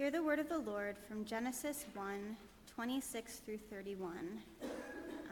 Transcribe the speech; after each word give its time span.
Hear 0.00 0.10
the 0.10 0.22
word 0.22 0.38
of 0.38 0.48
the 0.48 0.56
Lord 0.56 0.96
from 0.96 1.26
Genesis 1.26 1.84
1 1.92 2.34
26 2.74 3.36
through 3.40 3.58
31. 3.58 4.40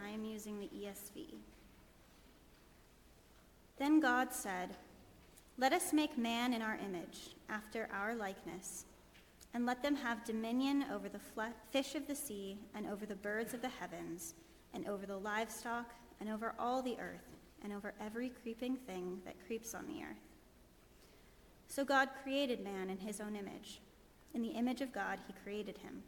I 0.04 0.10
am 0.10 0.26
using 0.26 0.60
the 0.60 0.67
ESV. 0.67 1.25
Then 3.78 3.99
God 3.99 4.31
said, 4.31 4.76
Let 5.57 5.73
us 5.73 5.94
make 5.94 6.18
man 6.18 6.52
in 6.52 6.60
our 6.60 6.78
image, 6.84 7.31
after 7.49 7.89
our 7.94 8.14
likeness, 8.14 8.85
and 9.54 9.64
let 9.64 9.82
them 9.82 9.96
have 9.96 10.27
dominion 10.27 10.85
over 10.93 11.09
the 11.09 11.50
fish 11.71 11.95
of 11.95 12.07
the 12.07 12.14
sea, 12.14 12.59
and 12.75 12.87
over 12.89 13.07
the 13.07 13.16
birds 13.16 13.55
of 13.55 13.62
the 13.62 13.71
heavens, 13.71 14.35
and 14.75 14.87
over 14.87 15.07
the 15.07 15.16
livestock, 15.16 15.95
and 16.21 16.29
over 16.29 16.55
all 16.59 16.82
the 16.82 16.98
earth, 17.00 17.39
and 17.64 17.73
over 17.73 17.95
every 18.03 18.29
creeping 18.43 18.77
thing 18.77 19.23
that 19.25 19.46
creeps 19.46 19.75
on 19.75 19.87
the 19.87 20.03
earth. 20.03 20.29
So 21.69 21.87
God 21.87 22.11
created 22.23 22.62
man 22.62 22.91
in 22.91 22.98
his 22.98 23.19
own 23.19 23.35
image. 23.35 23.80
In 24.35 24.43
the 24.43 24.49
image 24.49 24.81
of 24.81 24.93
God, 24.93 25.18
he 25.27 25.35
created 25.43 25.79
him. 25.79 26.03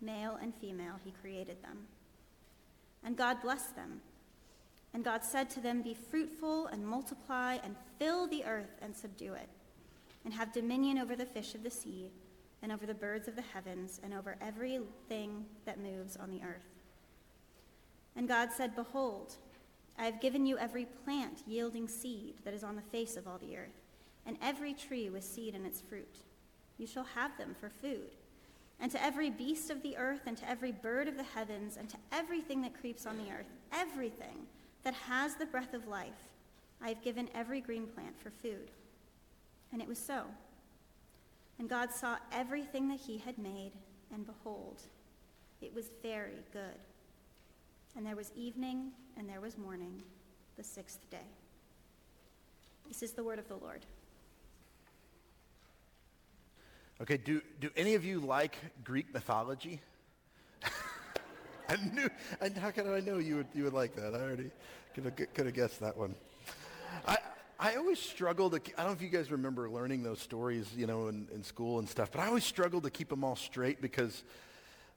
Male 0.00 0.38
and 0.40 0.54
female, 0.54 0.94
he 1.04 1.12
created 1.20 1.62
them. 1.62 1.78
And 3.04 3.16
God 3.16 3.42
blessed 3.42 3.76
them. 3.76 4.00
And 4.92 5.04
God 5.04 5.22
said 5.22 5.50
to 5.50 5.60
them, 5.60 5.82
Be 5.82 5.94
fruitful 5.94 6.66
and 6.66 6.86
multiply 6.86 7.58
and 7.62 7.76
fill 7.98 8.26
the 8.26 8.44
earth 8.44 8.78
and 8.82 8.94
subdue 8.96 9.34
it, 9.34 9.48
and 10.24 10.34
have 10.34 10.52
dominion 10.52 10.98
over 10.98 11.14
the 11.14 11.26
fish 11.26 11.54
of 11.54 11.62
the 11.62 11.70
sea, 11.70 12.10
and 12.62 12.72
over 12.72 12.86
the 12.86 12.94
birds 12.94 13.28
of 13.28 13.36
the 13.36 13.42
heavens, 13.42 14.00
and 14.02 14.12
over 14.12 14.36
everything 14.40 15.44
that 15.64 15.80
moves 15.80 16.16
on 16.16 16.30
the 16.30 16.42
earth. 16.42 16.66
And 18.16 18.26
God 18.26 18.50
said, 18.52 18.74
Behold, 18.74 19.34
I 19.98 20.04
have 20.04 20.20
given 20.20 20.44
you 20.44 20.58
every 20.58 20.86
plant 21.04 21.42
yielding 21.46 21.88
seed 21.88 22.34
that 22.44 22.54
is 22.54 22.64
on 22.64 22.76
the 22.76 22.82
face 22.82 23.16
of 23.16 23.28
all 23.28 23.38
the 23.38 23.56
earth, 23.56 23.80
and 24.26 24.36
every 24.42 24.74
tree 24.74 25.08
with 25.08 25.24
seed 25.24 25.54
in 25.54 25.64
its 25.64 25.80
fruit. 25.80 26.16
You 26.80 26.86
shall 26.86 27.04
have 27.14 27.36
them 27.36 27.54
for 27.60 27.68
food. 27.68 28.16
And 28.80 28.90
to 28.90 29.04
every 29.04 29.28
beast 29.28 29.68
of 29.68 29.82
the 29.82 29.98
earth, 29.98 30.22
and 30.24 30.38
to 30.38 30.48
every 30.48 30.72
bird 30.72 31.08
of 31.08 31.18
the 31.18 31.22
heavens, 31.22 31.76
and 31.76 31.90
to 31.90 31.98
everything 32.10 32.62
that 32.62 32.80
creeps 32.80 33.04
on 33.04 33.18
the 33.18 33.30
earth, 33.30 33.44
everything 33.70 34.46
that 34.82 34.94
has 34.94 35.34
the 35.34 35.44
breath 35.44 35.74
of 35.74 35.86
life, 35.86 36.08
I 36.80 36.88
have 36.88 37.02
given 37.02 37.28
every 37.34 37.60
green 37.60 37.86
plant 37.86 38.18
for 38.18 38.30
food. 38.30 38.70
And 39.70 39.82
it 39.82 39.88
was 39.88 39.98
so. 39.98 40.22
And 41.58 41.68
God 41.68 41.92
saw 41.92 42.16
everything 42.32 42.88
that 42.88 43.00
he 43.00 43.18
had 43.18 43.36
made, 43.36 43.72
and 44.10 44.24
behold, 44.24 44.80
it 45.60 45.74
was 45.74 45.90
very 46.02 46.42
good. 46.50 46.80
And 47.94 48.06
there 48.06 48.16
was 48.16 48.32
evening, 48.34 48.92
and 49.18 49.28
there 49.28 49.42
was 49.42 49.58
morning, 49.58 50.02
the 50.56 50.64
sixth 50.64 51.10
day. 51.10 51.18
This 52.88 53.02
is 53.02 53.12
the 53.12 53.22
word 53.22 53.38
of 53.38 53.48
the 53.48 53.56
Lord. 53.56 53.84
Okay, 57.02 57.16
do, 57.16 57.40
do 57.60 57.70
any 57.76 57.94
of 57.94 58.04
you 58.04 58.20
like 58.20 58.58
Greek 58.84 59.12
mythology? 59.14 59.80
I 61.68 61.76
knew, 61.94 62.10
and 62.42 62.54
how 62.58 62.70
could 62.70 62.86
I 62.86 63.00
know 63.00 63.16
you 63.16 63.36
would, 63.36 63.46
you 63.54 63.64
would 63.64 63.72
like 63.72 63.96
that? 63.96 64.14
I 64.14 64.18
already 64.18 64.50
could 64.94 65.04
have, 65.04 65.16
could 65.16 65.46
have 65.46 65.54
guessed 65.54 65.80
that 65.80 65.96
one. 65.96 66.14
I, 67.08 67.16
I 67.58 67.76
always 67.76 67.98
struggle 67.98 68.50
to, 68.50 68.56
I 68.56 68.82
don't 68.82 68.86
know 68.86 68.92
if 68.92 69.00
you 69.00 69.08
guys 69.08 69.30
remember 69.30 69.70
learning 69.70 70.02
those 70.02 70.20
stories, 70.20 70.66
you 70.76 70.86
know, 70.86 71.08
in, 71.08 71.26
in 71.34 71.42
school 71.42 71.78
and 71.78 71.88
stuff, 71.88 72.12
but 72.12 72.20
I 72.20 72.26
always 72.26 72.44
struggle 72.44 72.82
to 72.82 72.90
keep 72.90 73.08
them 73.08 73.24
all 73.24 73.36
straight 73.36 73.80
because 73.80 74.22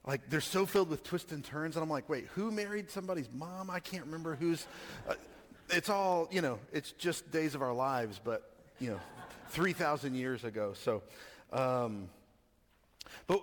like 0.06 0.28
they're 0.28 0.42
so 0.42 0.66
filled 0.66 0.90
with 0.90 1.04
twists 1.04 1.32
and 1.32 1.42
turns 1.42 1.76
and 1.76 1.82
I'm 1.82 1.88
like, 1.88 2.10
wait, 2.10 2.26
who 2.34 2.50
married 2.50 2.90
somebody's 2.90 3.30
mom? 3.32 3.70
I 3.70 3.80
can't 3.80 4.04
remember 4.04 4.34
who's, 4.34 4.66
uh, 5.08 5.14
it's 5.70 5.88
all, 5.88 6.28
you 6.30 6.42
know, 6.42 6.58
it's 6.70 6.92
just 6.92 7.30
days 7.30 7.54
of 7.54 7.62
our 7.62 7.72
lives, 7.72 8.20
but, 8.22 8.50
you 8.78 8.90
know, 8.90 9.00
3,000 9.48 10.14
years 10.14 10.44
ago. 10.44 10.74
So, 10.74 11.02
um, 11.54 12.08
but 13.28 13.40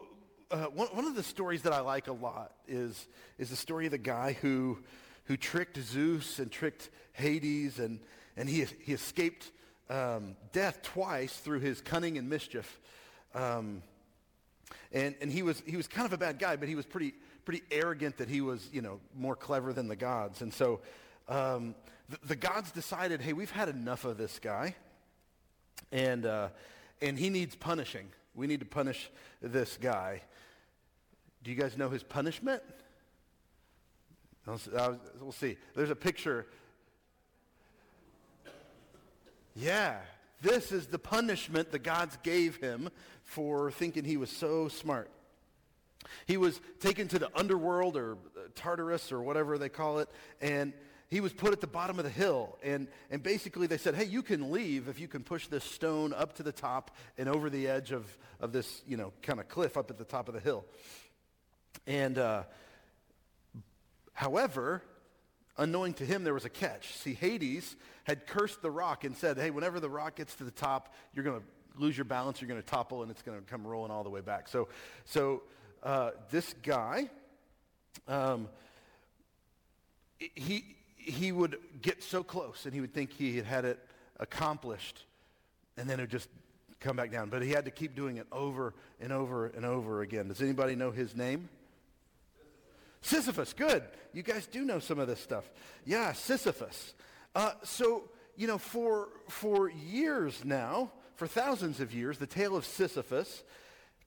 uh, 0.51 0.65
one, 0.65 0.87
one 0.89 1.05
of 1.05 1.15
the 1.15 1.23
stories 1.23 1.61
that 1.61 1.71
I 1.71 1.79
like 1.79 2.07
a 2.07 2.13
lot 2.13 2.51
is, 2.67 3.07
is 3.39 3.49
the 3.49 3.55
story 3.55 3.85
of 3.85 3.91
the 3.91 3.97
guy 3.97 4.33
who, 4.41 4.79
who 5.25 5.37
tricked 5.37 5.77
Zeus 5.77 6.37
and 6.39 6.51
tricked 6.51 6.89
Hades, 7.13 7.79
and, 7.79 7.99
and 8.35 8.49
he, 8.49 8.65
he 8.83 8.91
escaped 8.91 9.49
um, 9.89 10.35
death 10.51 10.81
twice 10.81 11.37
through 11.37 11.61
his 11.61 11.79
cunning 11.79 12.17
and 12.17 12.29
mischief. 12.29 12.81
Um, 13.33 13.81
and, 14.91 15.15
and 15.21 15.31
he, 15.31 15.41
was, 15.41 15.63
he 15.65 15.77
was 15.77 15.87
kind 15.87 16.05
of 16.05 16.11
a 16.11 16.17
bad 16.17 16.37
guy, 16.37 16.57
but 16.57 16.67
he 16.67 16.75
was 16.75 16.85
pretty, 16.85 17.13
pretty 17.45 17.63
arrogant 17.71 18.17
that 18.17 18.27
he 18.27 18.41
was, 18.41 18.67
you 18.73 18.81
know, 18.81 18.99
more 19.15 19.37
clever 19.37 19.71
than 19.71 19.87
the 19.87 19.95
gods. 19.95 20.41
And 20.41 20.53
so 20.53 20.81
um, 21.29 21.75
the, 22.09 22.17
the, 22.27 22.35
gods 22.35 22.71
decided, 22.71 23.21
hey, 23.21 23.31
we've 23.31 23.51
had 23.51 23.69
enough 23.69 24.03
of 24.03 24.17
this 24.17 24.37
guy. 24.39 24.75
And, 25.93 26.25
uh, 26.25 26.49
and 27.01 27.17
he 27.17 27.29
needs 27.29 27.55
punishing. 27.55 28.07
We 28.35 28.47
need 28.47 28.59
to 28.59 28.65
punish 28.65 29.09
this 29.41 29.77
guy. 29.81 30.21
Do 31.43 31.51
you 31.51 31.57
guys 31.57 31.77
know 31.77 31.89
his 31.89 32.03
punishment? 32.03 32.61
We'll 34.45 35.31
see. 35.31 35.57
There's 35.75 35.89
a 35.89 35.95
picture. 35.95 36.47
Yeah, 39.55 39.97
this 40.41 40.71
is 40.71 40.87
the 40.87 40.99
punishment 40.99 41.71
the 41.71 41.79
gods 41.79 42.17
gave 42.23 42.57
him 42.57 42.89
for 43.23 43.71
thinking 43.71 44.03
he 44.03 44.17
was 44.17 44.29
so 44.29 44.67
smart. 44.67 45.09
He 46.25 46.37
was 46.37 46.59
taken 46.79 47.07
to 47.09 47.19
the 47.19 47.29
underworld 47.37 47.95
or 47.95 48.13
uh, 48.13 48.47
Tartarus 48.55 49.11
or 49.11 49.21
whatever 49.21 49.57
they 49.57 49.69
call 49.69 49.99
it, 49.99 50.09
and 50.41 50.73
he 51.11 51.19
was 51.19 51.33
put 51.33 51.51
at 51.51 51.59
the 51.59 51.67
bottom 51.67 51.99
of 51.99 52.05
the 52.05 52.09
hill. 52.09 52.57
And, 52.63 52.87
and 53.11 53.21
basically 53.21 53.67
they 53.67 53.77
said, 53.77 53.95
hey, 53.95 54.05
you 54.05 54.23
can 54.23 54.49
leave 54.49 54.87
if 54.87 54.97
you 54.97 55.09
can 55.09 55.23
push 55.23 55.47
this 55.47 55.65
stone 55.65 56.13
up 56.13 56.35
to 56.37 56.43
the 56.43 56.53
top 56.53 56.95
and 57.17 57.27
over 57.27 57.49
the 57.49 57.67
edge 57.67 57.91
of, 57.91 58.05
of 58.39 58.53
this, 58.53 58.81
you 58.87 58.95
know, 58.95 59.11
kind 59.21 59.41
of 59.41 59.49
cliff 59.49 59.75
up 59.75 59.91
at 59.91 59.97
the 59.97 60.05
top 60.05 60.29
of 60.29 60.33
the 60.33 60.39
hill. 60.39 60.63
And 61.85 62.17
uh, 62.17 62.43
however, 64.13 64.81
unknowing 65.57 65.95
to 65.95 66.05
him, 66.05 66.23
there 66.23 66.33
was 66.33 66.45
a 66.45 66.49
catch. 66.49 66.93
See, 66.95 67.13
Hades 67.13 67.75
had 68.05 68.25
cursed 68.25 68.61
the 68.61 68.71
rock 68.71 69.03
and 69.03 69.15
said, 69.15 69.37
hey, 69.37 69.49
whenever 69.49 69.81
the 69.81 69.89
rock 69.89 70.15
gets 70.15 70.33
to 70.35 70.45
the 70.45 70.51
top, 70.51 70.95
you're 71.13 71.25
going 71.25 71.41
to 71.41 71.45
lose 71.75 71.97
your 71.97 72.05
balance, 72.05 72.39
you're 72.39 72.47
going 72.47 72.61
to 72.61 72.65
topple, 72.65 73.01
and 73.01 73.11
it's 73.11 73.21
going 73.21 73.37
to 73.37 73.45
come 73.45 73.67
rolling 73.67 73.91
all 73.91 74.05
the 74.05 74.09
way 74.09 74.21
back. 74.21 74.47
So, 74.47 74.69
so 75.03 75.43
uh, 75.83 76.11
this 76.29 76.55
guy, 76.63 77.09
um, 78.07 78.47
he, 80.17 80.63
he 81.03 81.31
would 81.31 81.57
get 81.81 82.03
so 82.03 82.23
close 82.23 82.65
and 82.65 82.73
he 82.73 82.81
would 82.81 82.93
think 82.93 83.11
he 83.11 83.37
had 83.37 83.45
had 83.45 83.65
it 83.65 83.79
accomplished 84.19 85.03
and 85.77 85.89
then 85.89 85.99
it 85.99 86.03
would 86.03 86.11
just 86.11 86.29
come 86.79 86.95
back 86.95 87.11
down. 87.11 87.29
But 87.29 87.43
he 87.43 87.51
had 87.51 87.65
to 87.65 87.71
keep 87.71 87.95
doing 87.95 88.17
it 88.17 88.27
over 88.31 88.73
and 88.99 89.11
over 89.11 89.47
and 89.47 89.65
over 89.65 90.01
again. 90.01 90.27
Does 90.27 90.41
anybody 90.41 90.75
know 90.75 90.91
his 90.91 91.15
name? 91.15 91.49
Sisyphus. 93.01 93.53
Good. 93.53 93.83
You 94.13 94.23
guys 94.23 94.47
do 94.47 94.63
know 94.63 94.79
some 94.79 94.99
of 94.99 95.07
this 95.07 95.19
stuff. 95.19 95.49
Yeah, 95.85 96.13
Sisyphus. 96.13 96.93
Uh, 97.35 97.53
so, 97.63 98.03
you 98.35 98.47
know, 98.47 98.57
for, 98.57 99.09
for 99.27 99.69
years 99.69 100.43
now, 100.43 100.91
for 101.15 101.27
thousands 101.27 101.79
of 101.79 101.93
years, 101.93 102.17
the 102.17 102.27
tale 102.27 102.55
of 102.55 102.65
Sisyphus 102.65 103.43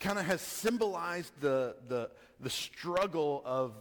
kind 0.00 0.18
of 0.18 0.26
has 0.26 0.40
symbolized 0.40 1.32
the, 1.40 1.76
the, 1.88 2.10
the 2.40 2.50
struggle 2.50 3.42
of, 3.44 3.72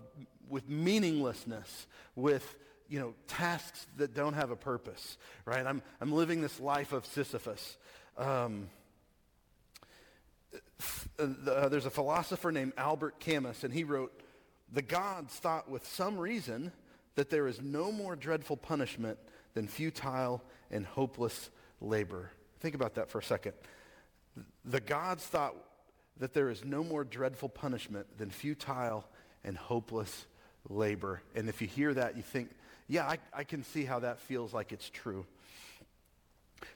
with 0.50 0.70
meaninglessness, 0.70 1.88
with 2.16 2.56
you 2.94 3.00
know, 3.00 3.16
tasks 3.28 3.88
that 3.98 4.14
don't 4.14 4.36
have 4.36 4.52
a 4.52 4.56
purpose, 4.56 5.18
right? 5.46 5.66
I'm, 5.66 5.82
I'm 6.00 6.12
living 6.12 6.42
this 6.42 6.60
life 6.60 6.94
of 6.94 7.08
Sisyphus. 7.08 7.76
Um, 8.20 8.70
uh, 11.18 11.70
there's 11.70 11.88
a 11.88 11.90
philosopher 11.90 12.52
named 12.52 12.74
Albert 12.78 13.20
Camus, 13.20 13.64
and 13.64 13.74
he 13.74 13.84
wrote, 13.84 14.14
The 14.72 14.84
gods 14.84 15.34
thought 15.34 15.72
with 15.72 15.88
some 15.88 16.20
reason 16.20 16.72
that 17.16 17.32
there 17.32 17.48
is 17.48 17.60
no 17.60 17.92
more 17.92 18.16
dreadful 18.16 18.58
punishment 18.58 19.18
than 19.56 19.66
futile 19.68 20.44
and 20.70 20.86
hopeless 20.86 21.50
labor. 21.82 22.30
Think 22.60 22.76
about 22.76 22.94
that 22.94 23.10
for 23.10 23.18
a 23.18 23.24
second. 23.24 23.54
The 24.66 24.82
gods 24.82 25.26
thought 25.26 25.56
that 26.20 26.36
there 26.36 26.52
is 26.52 26.64
no 26.64 26.84
more 26.84 27.04
dreadful 27.04 27.50
punishment 27.50 28.20
than 28.20 28.30
futile 28.30 29.04
and 29.44 29.58
hopeless 29.58 30.28
labor. 30.70 31.24
And 31.34 31.50
if 31.50 31.60
you 31.60 31.68
hear 31.68 31.92
that, 31.96 32.18
you 32.18 32.22
think, 32.22 32.52
yeah, 32.88 33.08
I, 33.08 33.18
I 33.34 33.44
can 33.44 33.64
see 33.64 33.86
how 33.86 34.00
that 34.00 34.20
feels 34.20 34.54
like 34.54 34.72
it's 34.72 34.90
true. 34.90 35.26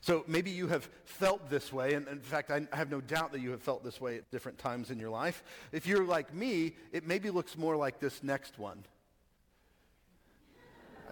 So 0.02 0.24
maybe 0.28 0.52
you 0.52 0.68
have 0.68 0.90
felt 1.06 1.50
this 1.50 1.72
way, 1.72 1.94
and 1.94 2.08
in 2.08 2.20
fact, 2.20 2.52
I 2.52 2.68
have 2.74 2.90
no 2.90 3.02
doubt 3.02 3.32
that 3.32 3.42
you 3.42 3.52
have 3.52 3.62
felt 3.62 3.84
this 3.84 4.02
way 4.02 4.18
at 4.18 4.30
different 4.32 4.58
times 4.58 4.92
in 4.92 5.00
your 5.00 5.10
life. 5.10 5.44
If 5.72 5.88
you're 5.88 6.06
like 6.06 6.34
me, 6.34 6.76
it 6.92 7.08
maybe 7.08 7.30
looks 7.30 7.58
more 7.58 7.76
like 7.76 8.00
this 8.00 8.24
next 8.24 8.60
one. 8.60 8.84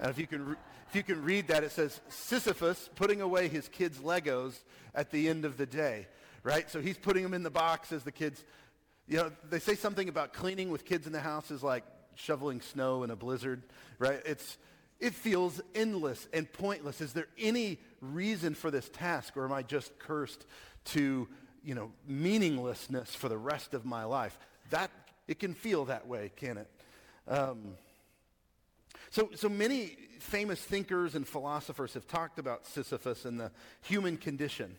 And 0.01 0.09
if 0.09 0.19
you 0.19 0.27
can, 0.27 0.57
if 0.89 0.95
you 0.95 1.03
can 1.03 1.23
read 1.23 1.47
that, 1.47 1.63
it 1.63 1.71
says 1.71 2.01
Sisyphus 2.09 2.89
putting 2.95 3.21
away 3.21 3.47
his 3.47 3.67
kids' 3.69 3.99
Legos 3.99 4.59
at 4.93 5.11
the 5.11 5.29
end 5.29 5.45
of 5.45 5.57
the 5.57 5.65
day, 5.65 6.07
right? 6.43 6.69
So 6.69 6.81
he's 6.81 6.97
putting 6.97 7.23
them 7.23 7.33
in 7.33 7.43
the 7.43 7.49
box 7.49 7.91
as 7.91 8.03
the 8.03 8.11
kids, 8.11 8.43
you 9.07 9.17
know, 9.17 9.31
they 9.49 9.59
say 9.59 9.75
something 9.75 10.09
about 10.09 10.33
cleaning 10.33 10.69
with 10.69 10.85
kids 10.85 11.07
in 11.07 11.13
the 11.13 11.21
house 11.21 11.49
is 11.49 11.63
like 11.63 11.83
shoveling 12.15 12.61
snow 12.61 13.03
in 13.03 13.11
a 13.11 13.15
blizzard, 13.15 13.63
right? 13.99 14.21
It's, 14.25 14.57
it 14.99 15.13
feels 15.13 15.61
endless 15.73 16.27
and 16.33 16.51
pointless. 16.51 17.01
Is 17.01 17.13
there 17.13 17.27
any 17.37 17.79
reason 18.01 18.55
for 18.55 18.71
this 18.71 18.89
task, 18.89 19.35
or 19.37 19.45
am 19.45 19.53
I 19.53 19.61
just 19.61 19.97
cursed 19.99 20.45
to, 20.85 21.27
you 21.63 21.75
know, 21.75 21.91
meaninglessness 22.07 23.13
for 23.13 23.29
the 23.29 23.37
rest 23.37 23.73
of 23.73 23.85
my 23.85 24.03
life. 24.03 24.37
That, 24.69 24.91
it 25.27 25.39
can 25.39 25.53
feel 25.53 25.85
that 25.85 26.07
way, 26.07 26.31
can 26.35 26.57
it? 26.57 26.67
Um, 27.27 27.75
so, 29.09 29.29
so 29.35 29.49
many 29.49 29.97
famous 30.19 30.59
thinkers 30.59 31.15
and 31.15 31.27
philosophers 31.27 31.93
have 31.93 32.07
talked 32.07 32.39
about 32.39 32.65
Sisyphus 32.65 33.25
and 33.25 33.39
the 33.39 33.51
human 33.81 34.17
condition. 34.17 34.75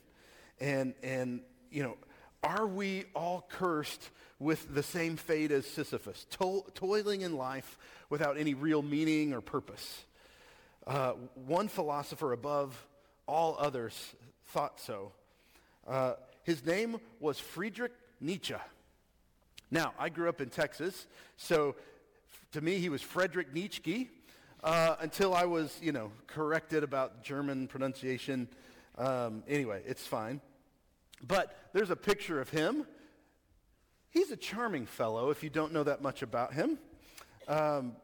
And, 0.61 0.95
and 1.03 1.41
you 1.71 1.83
know, 1.83 1.97
are 2.43 2.67
we 2.67 3.05
all 3.15 3.47
cursed 3.49 4.11
with 4.39 4.75
the 4.75 4.83
same 4.83 5.17
fate 5.17 5.51
as 5.51 5.67
Sisyphus, 5.67 6.27
to- 6.39 6.65
toiling 6.75 7.23
in 7.23 7.37
life 7.37 7.79
without 8.11 8.39
any 8.39 8.55
real 8.55 8.83
meaning 8.83 9.33
or 9.33 9.41
purpose? 9.41 10.05
Uh, 10.87 11.13
one 11.47 11.67
philosopher 11.67 12.33
above 12.33 12.87
all 13.27 13.57
others 13.59 14.15
thought 14.47 14.79
so. 14.79 15.11
Uh, 15.87 16.15
his 16.45 16.65
name 16.65 17.01
was 17.19 17.41
Friedrich 17.41 17.93
Nietzsche. 18.21 18.55
Now, 19.71 19.95
I 19.99 20.11
grew 20.11 20.29
up 20.29 20.41
in 20.41 20.49
Texas, 20.49 21.07
so 21.37 21.75
to 22.53 22.61
me 22.61 22.79
he 22.79 22.89
was 22.89 23.03
Friedrich 23.03 23.53
Nietzsche 23.53 24.09
uh, 24.63 24.95
until 25.01 25.35
I 25.35 25.45
was, 25.45 25.77
you 25.83 25.91
know, 25.91 26.13
corrected 26.29 26.85
about 26.85 27.25
German 27.25 27.67
pronunciation. 27.67 28.47
Um, 28.97 29.43
anyway, 29.49 29.83
it's 29.87 30.07
fine. 30.07 30.41
But 31.27 31.57
there's 31.73 31.91
a 31.91 31.97
picture 31.97 32.41
of 32.41 32.51
him. 32.51 32.87
He's 34.11 34.31
a 34.31 34.37
charming 34.37 34.87
fellow 34.87 35.31
if 35.31 35.43
you 35.43 35.51
don't 35.51 35.73
know 35.73 35.83
that 35.83 36.01
much 36.01 36.23
about 36.23 36.55
him. 36.55 36.79
Um, 37.49 37.97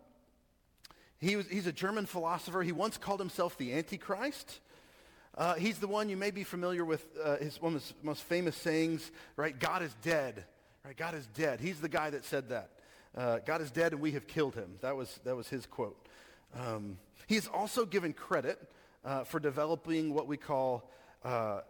he 1.23 1.37
was, 1.37 1.47
he's 1.49 1.69
a 1.69 1.73
German 1.73 2.07
philosopher. 2.07 2.63
He 2.63 2.73
once 2.73 2.99
called 2.99 3.21
himself 3.21 3.57
the 3.57 3.73
Antichrist. 3.75 4.59
Uh, 5.39 5.55
he's 5.55 5.79
the 5.79 5.87
one 5.87 6.09
you 6.09 6.17
may 6.17 6.33
be 6.33 6.43
familiar 6.43 6.85
with, 6.85 7.07
uh, 7.23 7.37
his, 7.37 7.63
one 7.63 7.77
of 7.77 7.81
his 7.81 7.95
most 8.03 8.23
famous 8.25 8.57
sayings, 8.57 9.09
right? 9.37 9.59
God 9.59 9.83
is 9.83 9.95
dead. 10.03 10.45
Right? 10.85 10.97
God 10.97 11.15
is 11.15 11.27
dead. 11.29 11.61
He's 11.61 11.81
the 11.81 11.89
guy 11.89 12.11
that 12.11 12.25
said 12.25 12.49
that. 12.49 12.71
Uh, 13.17 13.39
God 13.47 13.61
is 13.61 13.71
dead 13.71 13.93
and 13.93 14.01
we 14.01 14.13
have 14.13 14.27
killed 14.27 14.57
him. 14.57 14.75
That 14.81 14.97
was, 14.97 15.21
that 15.25 15.37
was 15.37 15.49
his 15.49 15.65
quote. 15.65 15.97
Um, 16.59 16.99
he 17.29 17.37
is 17.37 17.47
also 17.47 17.87
given 17.87 18.13
credit 18.13 18.59
uh, 19.05 19.23
for 19.23 19.39
developing 19.39 20.13
what 20.13 20.27
we 20.27 20.37
call 20.37 20.91
uh, 21.25 21.61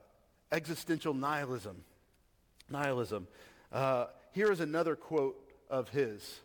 existential 0.51 1.13
nihilism. 1.13 1.85
Nihilism. 2.71 3.29
Uh, 3.71 4.07
here 4.33 4.51
is 4.51 4.61
another 4.61 4.97
quote 4.97 5.39
of 5.69 5.91
his. 5.91 6.41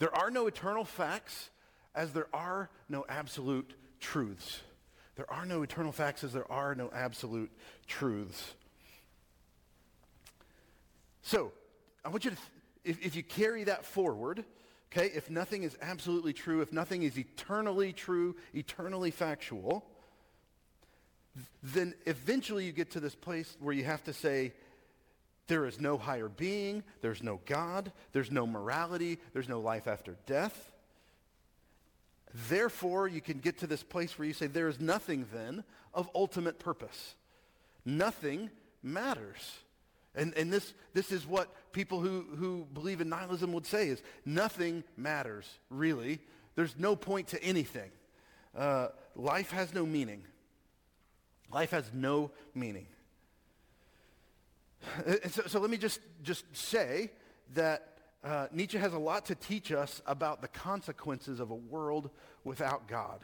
There 0.00 0.14
are 0.16 0.30
no 0.30 0.46
eternal 0.48 0.84
facts 0.84 1.50
as 1.94 2.12
there 2.12 2.28
are 2.32 2.70
no 2.88 3.04
absolute 3.08 3.74
truths. 4.00 4.60
There 5.14 5.30
are 5.30 5.44
no 5.44 5.62
eternal 5.62 5.92
facts 5.92 6.24
as 6.24 6.32
there 6.32 6.50
are 6.50 6.74
no 6.74 6.90
absolute 6.92 7.52
truths. 7.86 8.54
So, 11.22 11.52
I 12.02 12.08
want 12.08 12.24
you 12.24 12.30
to, 12.30 12.36
if, 12.82 13.04
if 13.04 13.14
you 13.14 13.22
carry 13.22 13.64
that 13.64 13.84
forward, 13.84 14.42
okay, 14.90 15.12
if 15.14 15.28
nothing 15.28 15.64
is 15.64 15.76
absolutely 15.82 16.32
true, 16.32 16.62
if 16.62 16.72
nothing 16.72 17.02
is 17.02 17.18
eternally 17.18 17.92
true, 17.92 18.36
eternally 18.54 19.10
factual, 19.10 19.84
then 21.62 21.92
eventually 22.06 22.64
you 22.64 22.72
get 22.72 22.92
to 22.92 23.00
this 23.00 23.14
place 23.14 23.54
where 23.60 23.74
you 23.74 23.84
have 23.84 24.02
to 24.04 24.14
say, 24.14 24.54
there 25.50 25.66
is 25.66 25.80
no 25.80 25.98
higher 25.98 26.28
being, 26.28 26.84
there's 27.02 27.22
no 27.22 27.40
God, 27.44 27.90
there's 28.12 28.30
no 28.30 28.46
morality, 28.46 29.18
there's 29.32 29.48
no 29.48 29.58
life 29.58 29.88
after 29.88 30.16
death. 30.24 30.72
Therefore, 32.48 33.08
you 33.08 33.20
can 33.20 33.40
get 33.40 33.58
to 33.58 33.66
this 33.66 33.82
place 33.82 34.16
where 34.16 34.28
you 34.28 34.32
say, 34.32 34.46
there 34.46 34.68
is 34.68 34.78
nothing 34.78 35.26
then 35.34 35.64
of 35.92 36.08
ultimate 36.14 36.60
purpose. 36.60 37.16
Nothing 37.84 38.48
matters. 38.80 39.58
And, 40.14 40.32
and 40.36 40.52
this, 40.52 40.72
this 40.94 41.10
is 41.10 41.26
what 41.26 41.52
people 41.72 42.00
who, 42.00 42.24
who 42.36 42.66
believe 42.72 43.00
in 43.00 43.08
nihilism 43.08 43.52
would 43.52 43.66
say 43.66 43.88
is 43.88 44.00
nothing 44.24 44.84
matters, 44.96 45.48
really. 45.68 46.20
There's 46.54 46.78
no 46.78 46.94
point 46.94 47.26
to 47.28 47.42
anything. 47.42 47.90
Uh, 48.56 48.88
life 49.16 49.50
has 49.50 49.74
no 49.74 49.84
meaning. 49.84 50.22
Life 51.52 51.72
has 51.72 51.90
no 51.92 52.30
meaning. 52.54 52.86
Uh, 55.06 55.28
so, 55.28 55.42
so, 55.46 55.60
let 55.60 55.70
me 55.70 55.76
just, 55.76 56.00
just 56.22 56.44
say 56.56 57.10
that 57.54 57.98
uh, 58.24 58.46
Nietzsche 58.52 58.78
has 58.78 58.92
a 58.92 58.98
lot 58.98 59.26
to 59.26 59.34
teach 59.34 59.72
us 59.72 60.02
about 60.06 60.42
the 60.42 60.48
consequences 60.48 61.40
of 61.40 61.50
a 61.50 61.54
world 61.54 62.10
without 62.44 62.88
God. 62.88 63.20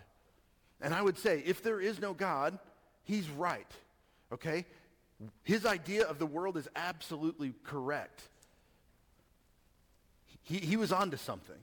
And 0.80 0.94
I 0.94 1.02
would 1.02 1.18
say, 1.18 1.42
if 1.46 1.62
there 1.62 1.80
is 1.80 2.00
no 2.00 2.12
God, 2.12 2.58
he's 3.04 3.28
right. 3.30 3.70
Okay? 4.32 4.66
His 5.42 5.64
idea 5.64 6.04
of 6.04 6.18
the 6.18 6.26
world 6.26 6.56
is 6.56 6.68
absolutely 6.76 7.54
correct. 7.64 8.22
He, 10.42 10.58
he 10.58 10.76
was 10.76 10.92
onto 10.92 11.16
something. 11.16 11.56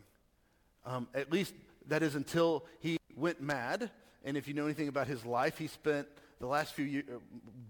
Um, 0.86 1.07
at 1.13 1.31
least 1.31 1.54
that 1.88 2.04
is 2.04 2.16
until 2.16 2.66
he 2.80 2.98
went 3.16 3.42
mad. 3.42 3.90
And 4.25 4.38
if 4.38 4.48
you 4.48 4.54
know 4.54 4.66
anything 4.66 4.88
about 4.88 5.07
his 5.07 5.25
life, 5.25 5.57
he 5.57 5.68
spent 5.68 6.07
the 6.44 6.50
last 6.50 6.74
few 6.74 6.84
years, 6.84 7.06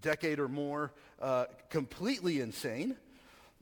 decade 0.00 0.40
or 0.40 0.48
more, 0.48 0.90
uh, 1.22 1.44
completely 1.70 2.40
insane. 2.40 2.96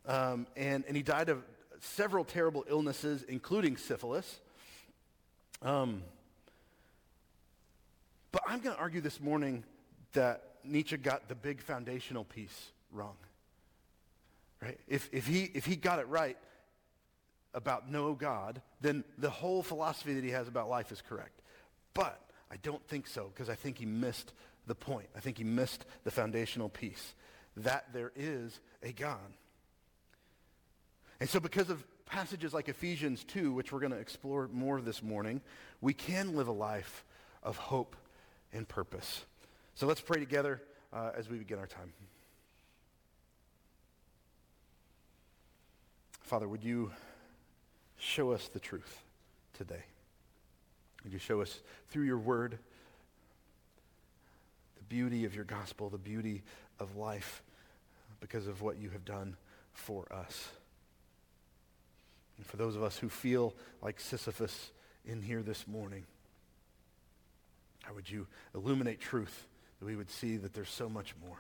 Um, 0.06 0.46
and, 0.56 0.84
and 0.88 0.96
he 0.96 1.02
died 1.02 1.28
of 1.28 1.42
several 1.80 2.24
terrible 2.24 2.64
illnesses, 2.66 3.22
including 3.24 3.76
syphilis. 3.76 4.40
Um, 5.60 6.02
but 8.32 8.40
I'm 8.46 8.60
going 8.60 8.74
to 8.74 8.80
argue 8.80 9.02
this 9.02 9.20
morning 9.20 9.64
that 10.14 10.44
Nietzsche 10.64 10.96
got 10.96 11.28
the 11.28 11.34
big 11.34 11.60
foundational 11.60 12.24
piece 12.24 12.70
wrong. 12.90 13.16
Right? 14.62 14.80
If, 14.88 15.10
if, 15.12 15.26
he, 15.26 15.50
if 15.52 15.66
he 15.66 15.76
got 15.76 15.98
it 15.98 16.08
right 16.08 16.38
about 17.52 17.90
no 17.90 18.14
God, 18.14 18.62
then 18.80 19.04
the 19.18 19.28
whole 19.28 19.62
philosophy 19.62 20.14
that 20.14 20.24
he 20.24 20.30
has 20.30 20.48
about 20.48 20.70
life 20.70 20.90
is 20.90 21.02
correct. 21.06 21.42
But 21.92 22.18
I 22.50 22.56
don't 22.62 22.82
think 22.88 23.06
so 23.06 23.30
because 23.34 23.50
I 23.50 23.54
think 23.54 23.76
he 23.76 23.84
missed 23.84 24.32
the 24.66 24.74
point. 24.74 25.08
I 25.16 25.20
think 25.20 25.38
he 25.38 25.44
missed 25.44 25.84
the 26.04 26.10
foundational 26.10 26.68
piece 26.68 27.14
that 27.56 27.92
there 27.92 28.12
is 28.16 28.58
a 28.82 28.92
God. 28.92 29.18
And 31.20 31.28
so, 31.28 31.40
because 31.40 31.70
of 31.70 31.84
passages 32.06 32.52
like 32.52 32.68
Ephesians 32.68 33.24
2, 33.24 33.52
which 33.52 33.72
we're 33.72 33.80
going 33.80 33.92
to 33.92 33.98
explore 33.98 34.48
more 34.52 34.80
this 34.80 35.02
morning, 35.02 35.40
we 35.80 35.94
can 35.94 36.34
live 36.34 36.48
a 36.48 36.52
life 36.52 37.04
of 37.42 37.56
hope 37.56 37.96
and 38.52 38.66
purpose. 38.66 39.24
So, 39.74 39.86
let's 39.86 40.00
pray 40.00 40.18
together 40.18 40.62
uh, 40.92 41.10
as 41.16 41.28
we 41.28 41.38
begin 41.38 41.58
our 41.58 41.66
time. 41.66 41.92
Father, 46.22 46.48
would 46.48 46.64
you 46.64 46.90
show 47.98 48.32
us 48.32 48.48
the 48.48 48.60
truth 48.60 49.02
today? 49.54 49.82
Would 51.04 51.12
you 51.12 51.18
show 51.18 51.40
us 51.40 51.60
through 51.88 52.04
your 52.04 52.18
word? 52.18 52.58
Beauty 54.92 55.24
of 55.24 55.34
your 55.34 55.46
gospel, 55.46 55.88
the 55.88 55.96
beauty 55.96 56.42
of 56.78 56.96
life 56.96 57.42
because 58.20 58.46
of 58.46 58.60
what 58.60 58.76
you 58.76 58.90
have 58.90 59.06
done 59.06 59.38
for 59.72 60.06
us. 60.12 60.50
And 62.36 62.44
for 62.44 62.58
those 62.58 62.76
of 62.76 62.82
us 62.82 62.98
who 62.98 63.08
feel 63.08 63.54
like 63.80 63.98
Sisyphus 63.98 64.70
in 65.06 65.22
here 65.22 65.40
this 65.40 65.66
morning, 65.66 66.04
how 67.84 67.94
would 67.94 68.10
you 68.10 68.26
illuminate 68.54 69.00
truth 69.00 69.46
that 69.80 69.86
we 69.86 69.96
would 69.96 70.10
see 70.10 70.36
that 70.36 70.52
there's 70.52 70.68
so 70.68 70.90
much 70.90 71.14
more? 71.26 71.38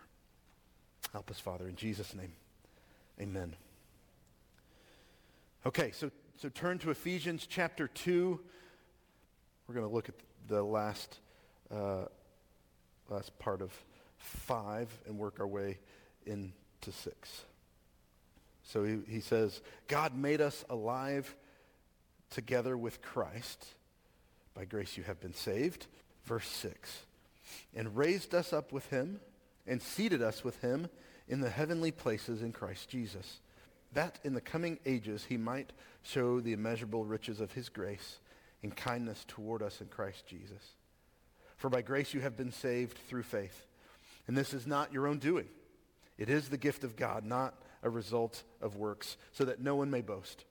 Help 1.12 1.30
us, 1.30 1.38
Father, 1.38 1.68
in 1.68 1.76
Jesus' 1.76 2.14
name. 2.14 2.32
Amen. 3.20 3.54
Okay, 5.66 5.90
so, 5.90 6.10
so 6.38 6.48
turn 6.48 6.78
to 6.78 6.90
Ephesians 6.90 7.46
chapter 7.46 7.86
2. 7.86 8.40
We're 9.68 9.74
going 9.74 9.86
to 9.86 9.94
look 9.94 10.08
at 10.08 10.14
the 10.48 10.62
last 10.62 11.18
uh, 11.70 12.06
last 13.08 13.38
part 13.38 13.62
of 13.62 13.72
five 14.18 14.88
and 15.06 15.18
work 15.18 15.40
our 15.40 15.46
way 15.46 15.78
into 16.26 16.52
six. 16.90 17.44
So 18.64 18.84
he, 18.84 18.98
he 19.08 19.20
says, 19.20 19.60
God 19.88 20.16
made 20.16 20.40
us 20.40 20.64
alive 20.70 21.34
together 22.30 22.76
with 22.76 23.02
Christ. 23.02 23.66
By 24.54 24.64
grace 24.64 24.96
you 24.96 25.02
have 25.04 25.20
been 25.20 25.34
saved. 25.34 25.86
Verse 26.24 26.48
6. 26.48 27.02
And 27.74 27.96
raised 27.96 28.34
us 28.34 28.52
up 28.52 28.72
with 28.72 28.88
him 28.90 29.20
and 29.66 29.82
seated 29.82 30.22
us 30.22 30.44
with 30.44 30.60
him 30.60 30.88
in 31.28 31.40
the 31.40 31.50
heavenly 31.50 31.90
places 31.90 32.42
in 32.42 32.52
Christ 32.52 32.88
Jesus, 32.88 33.40
that 33.92 34.18
in 34.24 34.34
the 34.34 34.40
coming 34.40 34.78
ages 34.84 35.26
he 35.28 35.36
might 35.36 35.72
show 36.02 36.40
the 36.40 36.52
immeasurable 36.52 37.04
riches 37.04 37.40
of 37.40 37.52
his 37.52 37.68
grace 37.68 38.18
and 38.62 38.76
kindness 38.76 39.24
toward 39.28 39.62
us 39.62 39.80
in 39.80 39.88
Christ 39.88 40.26
Jesus. 40.26 40.76
For 41.62 41.68
by 41.68 41.82
grace 41.82 42.12
you 42.12 42.18
have 42.22 42.36
been 42.36 42.50
saved 42.50 42.98
through 43.08 43.22
faith. 43.22 43.66
And 44.26 44.36
this 44.36 44.52
is 44.52 44.66
not 44.66 44.92
your 44.92 45.06
own 45.06 45.18
doing. 45.20 45.46
It 46.18 46.28
is 46.28 46.48
the 46.48 46.56
gift 46.56 46.82
of 46.82 46.96
God, 46.96 47.24
not 47.24 47.54
a 47.84 47.88
result 47.88 48.42
of 48.60 48.74
works, 48.74 49.16
so 49.30 49.44
that 49.44 49.60
no 49.60 49.76
one 49.76 49.88
may 49.88 50.00
boast. 50.00 50.44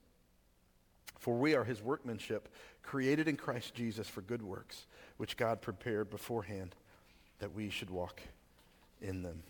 For 1.18 1.36
we 1.36 1.54
are 1.54 1.64
his 1.64 1.82
workmanship, 1.82 2.48
created 2.82 3.28
in 3.28 3.36
Christ 3.36 3.74
Jesus 3.74 4.08
for 4.08 4.22
good 4.22 4.40
works, 4.40 4.86
which 5.18 5.36
God 5.36 5.60
prepared 5.60 6.08
beforehand 6.08 6.74
that 7.40 7.54
we 7.54 7.68
should 7.68 7.90
walk 7.90 8.22
in 9.02 9.22
them. 9.22 9.42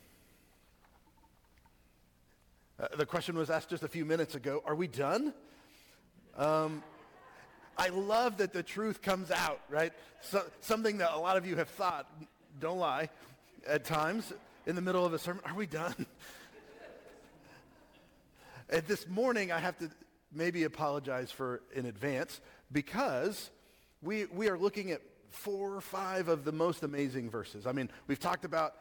Uh, 2.81 2.89
the 2.97 3.07
question 3.07 3.39
was 3.39 3.51
asked 3.51 3.69
just 3.69 3.85
a 3.85 3.89
few 3.89 4.05
minutes 4.05 4.35
ago, 4.35 4.65
are 4.67 4.75
we 4.75 4.89
done? 4.89 5.33
Um, 6.37 6.83
I 7.77 7.89
love 7.89 8.39
that 8.39 8.53
the 8.53 8.63
truth 8.63 9.03
comes 9.03 9.31
out, 9.31 9.61
right? 9.69 9.93
So, 10.21 10.43
something 10.61 10.99
that 10.99 11.13
a 11.13 11.19
lot 11.19 11.37
of 11.37 11.47
you 11.47 11.57
have 11.57 11.69
thought, 11.69 12.07
don't 12.61 12.79
lie, 12.79 13.09
at 13.67 13.85
times 13.85 14.33
in 14.67 14.77
the 14.77 14.83
middle 14.83 15.05
of 15.05 15.13
a 15.13 15.19
sermon, 15.19 15.43
are 15.47 15.55
we 15.55 15.67
done? 15.67 16.07
and 18.69 18.85
this 18.87 19.09
morning 19.09 19.53
I 19.53 19.59
have 19.59 19.79
to 19.79 19.91
maybe 20.33 20.65
apologize 20.65 21.31
for 21.31 21.63
in 21.75 21.87
advance 21.87 22.41
because 22.71 23.51
we, 24.03 24.27
we 24.27 24.49
are 24.49 24.59
looking 24.59 24.91
at 24.91 25.01
four 25.31 25.75
or 25.75 25.81
five 25.81 26.29
of 26.29 26.45
the 26.45 26.53
most 26.53 26.83
amazing 26.83 27.31
verses. 27.31 27.67
I 27.67 27.73
mean, 27.73 27.91
we've 28.07 28.21
talked 28.21 28.45
about 28.45 28.75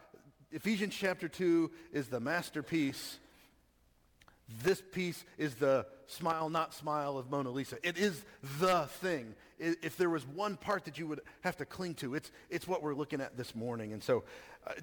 Ephesians 0.52 0.94
chapter 0.94 1.30
2 1.30 1.72
is 1.94 2.08
the 2.08 2.20
masterpiece. 2.20 3.20
This 4.64 4.82
piece 4.92 5.24
is 5.38 5.56
the 5.56 5.86
smile, 6.08 6.50
not 6.50 6.74
smile 6.74 7.18
of 7.18 7.30
Mona 7.30 7.50
Lisa. 7.50 7.78
It 7.88 7.98
is 7.98 8.24
the 8.60 8.88
thing. 9.02 9.36
If 9.60 9.98
there 9.98 10.10
was 10.10 10.26
one 10.26 10.58
part 10.58 10.86
that 10.86 10.98
you 10.98 11.08
would 11.08 11.22
have 11.42 11.58
to 11.58 11.66
cling 11.66 11.96
to, 11.96 12.16
it's, 12.16 12.32
it's 12.50 12.68
what 12.68 12.82
we're 12.82 12.96
looking 12.96 13.22
at 13.22 13.38
this 13.38 13.56
morning. 13.56 13.94
And 13.94 14.04
so 14.04 14.24
uh, 14.66 14.74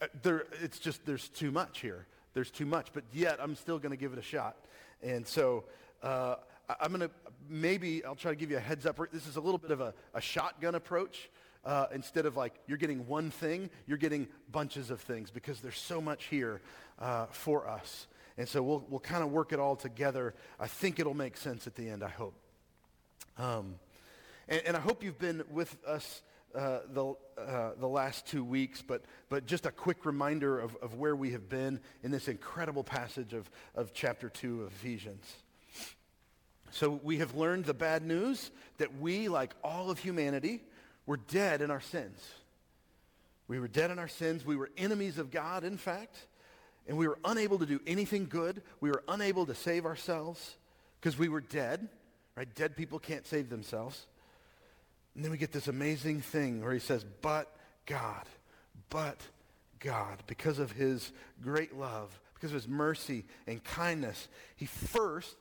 uh, 0.00 0.06
there, 0.22 0.44
it's 0.62 0.78
just, 0.78 1.04
there's 1.06 1.28
too 1.28 1.50
much 1.50 1.80
here. 1.80 2.06
There's 2.34 2.50
too 2.50 2.66
much. 2.66 2.88
But 2.92 3.04
yet, 3.12 3.38
I'm 3.40 3.56
still 3.56 3.78
going 3.78 3.90
to 3.90 3.96
give 3.96 4.12
it 4.12 4.18
a 4.18 4.22
shot. 4.22 4.56
And 5.02 5.26
so 5.26 5.64
uh, 6.02 6.36
I'm 6.80 6.92
going 6.92 7.08
to, 7.08 7.10
maybe 7.48 8.04
I'll 8.04 8.14
try 8.14 8.32
to 8.32 8.36
give 8.36 8.50
you 8.50 8.56
a 8.56 8.60
heads 8.60 8.86
up. 8.86 8.98
This 9.12 9.26
is 9.26 9.36
a 9.36 9.40
little 9.40 9.58
bit 9.58 9.70
of 9.70 9.80
a, 9.80 9.94
a 10.14 10.20
shotgun 10.20 10.74
approach. 10.74 11.30
Uh, 11.64 11.86
instead 11.94 12.26
of 12.26 12.36
like 12.36 12.54
you're 12.66 12.78
getting 12.78 13.06
one 13.06 13.30
thing, 13.30 13.70
you're 13.86 13.96
getting 13.96 14.26
bunches 14.50 14.90
of 14.90 15.00
things 15.00 15.30
because 15.30 15.60
there's 15.60 15.78
so 15.78 16.00
much 16.00 16.24
here 16.24 16.60
uh, 16.98 17.26
for 17.26 17.68
us. 17.68 18.08
And 18.38 18.48
so 18.48 18.62
we'll, 18.62 18.84
we'll 18.88 19.00
kind 19.00 19.22
of 19.22 19.30
work 19.30 19.52
it 19.52 19.58
all 19.58 19.76
together. 19.76 20.34
I 20.58 20.66
think 20.66 20.98
it'll 20.98 21.14
make 21.14 21.36
sense 21.36 21.66
at 21.66 21.74
the 21.74 21.88
end, 21.88 22.02
I 22.02 22.08
hope. 22.08 22.34
Um, 23.38 23.76
and, 24.48 24.62
and, 24.66 24.76
I 24.76 24.80
hope 24.80 25.02
you've 25.02 25.18
been 25.18 25.42
with 25.50 25.76
us 25.86 26.22
uh, 26.54 26.80
the, 26.92 27.14
uh, 27.38 27.70
the 27.78 27.88
last 27.88 28.26
two 28.26 28.44
weeks, 28.44 28.82
but, 28.82 29.04
but 29.30 29.46
just 29.46 29.64
a 29.64 29.70
quick 29.70 30.04
reminder 30.04 30.58
of, 30.58 30.76
of 30.82 30.94
where 30.94 31.16
we 31.16 31.30
have 31.30 31.48
been 31.48 31.80
in 32.02 32.10
this 32.10 32.28
incredible 32.28 32.84
passage 32.84 33.32
of, 33.32 33.50
of 33.74 33.94
chapter 33.94 34.28
2 34.28 34.62
of 34.62 34.72
Ephesians. 34.72 35.24
So 36.70 37.00
we 37.02 37.18
have 37.18 37.34
learned 37.34 37.64
the 37.64 37.74
bad 37.74 38.04
news 38.04 38.50
that 38.78 38.98
we, 38.98 39.28
like 39.28 39.54
all 39.62 39.90
of 39.90 39.98
humanity, 39.98 40.62
were 41.06 41.18
dead 41.18 41.62
in 41.62 41.70
our 41.70 41.80
sins. 41.80 42.18
We 43.48 43.60
were 43.60 43.68
dead 43.68 43.90
in 43.90 43.98
our 43.98 44.08
sins. 44.08 44.44
We 44.44 44.56
were 44.56 44.70
enemies 44.76 45.18
of 45.18 45.30
God, 45.30 45.64
in 45.64 45.76
fact 45.76 46.26
and 46.86 46.96
we 46.96 47.06
were 47.06 47.18
unable 47.24 47.58
to 47.58 47.66
do 47.66 47.80
anything 47.86 48.26
good. 48.26 48.62
We 48.80 48.90
were 48.90 49.02
unable 49.08 49.46
to 49.46 49.54
save 49.54 49.86
ourselves 49.86 50.56
because 51.00 51.18
we 51.18 51.28
were 51.28 51.40
dead, 51.40 51.88
right? 52.36 52.52
Dead 52.54 52.76
people 52.76 52.98
can't 52.98 53.26
save 53.26 53.48
themselves. 53.48 54.06
And 55.14 55.24
then 55.24 55.30
we 55.30 55.38
get 55.38 55.52
this 55.52 55.68
amazing 55.68 56.20
thing 56.20 56.62
where 56.62 56.72
he 56.72 56.78
says, 56.78 57.04
but 57.20 57.54
God, 57.86 58.24
but 58.88 59.20
God, 59.78 60.22
because 60.26 60.58
of 60.58 60.72
his 60.72 61.12
great 61.42 61.76
love, 61.76 62.18
because 62.34 62.50
of 62.50 62.54
his 62.54 62.68
mercy 62.68 63.24
and 63.46 63.62
kindness, 63.62 64.28
he 64.56 64.66
first, 64.66 65.36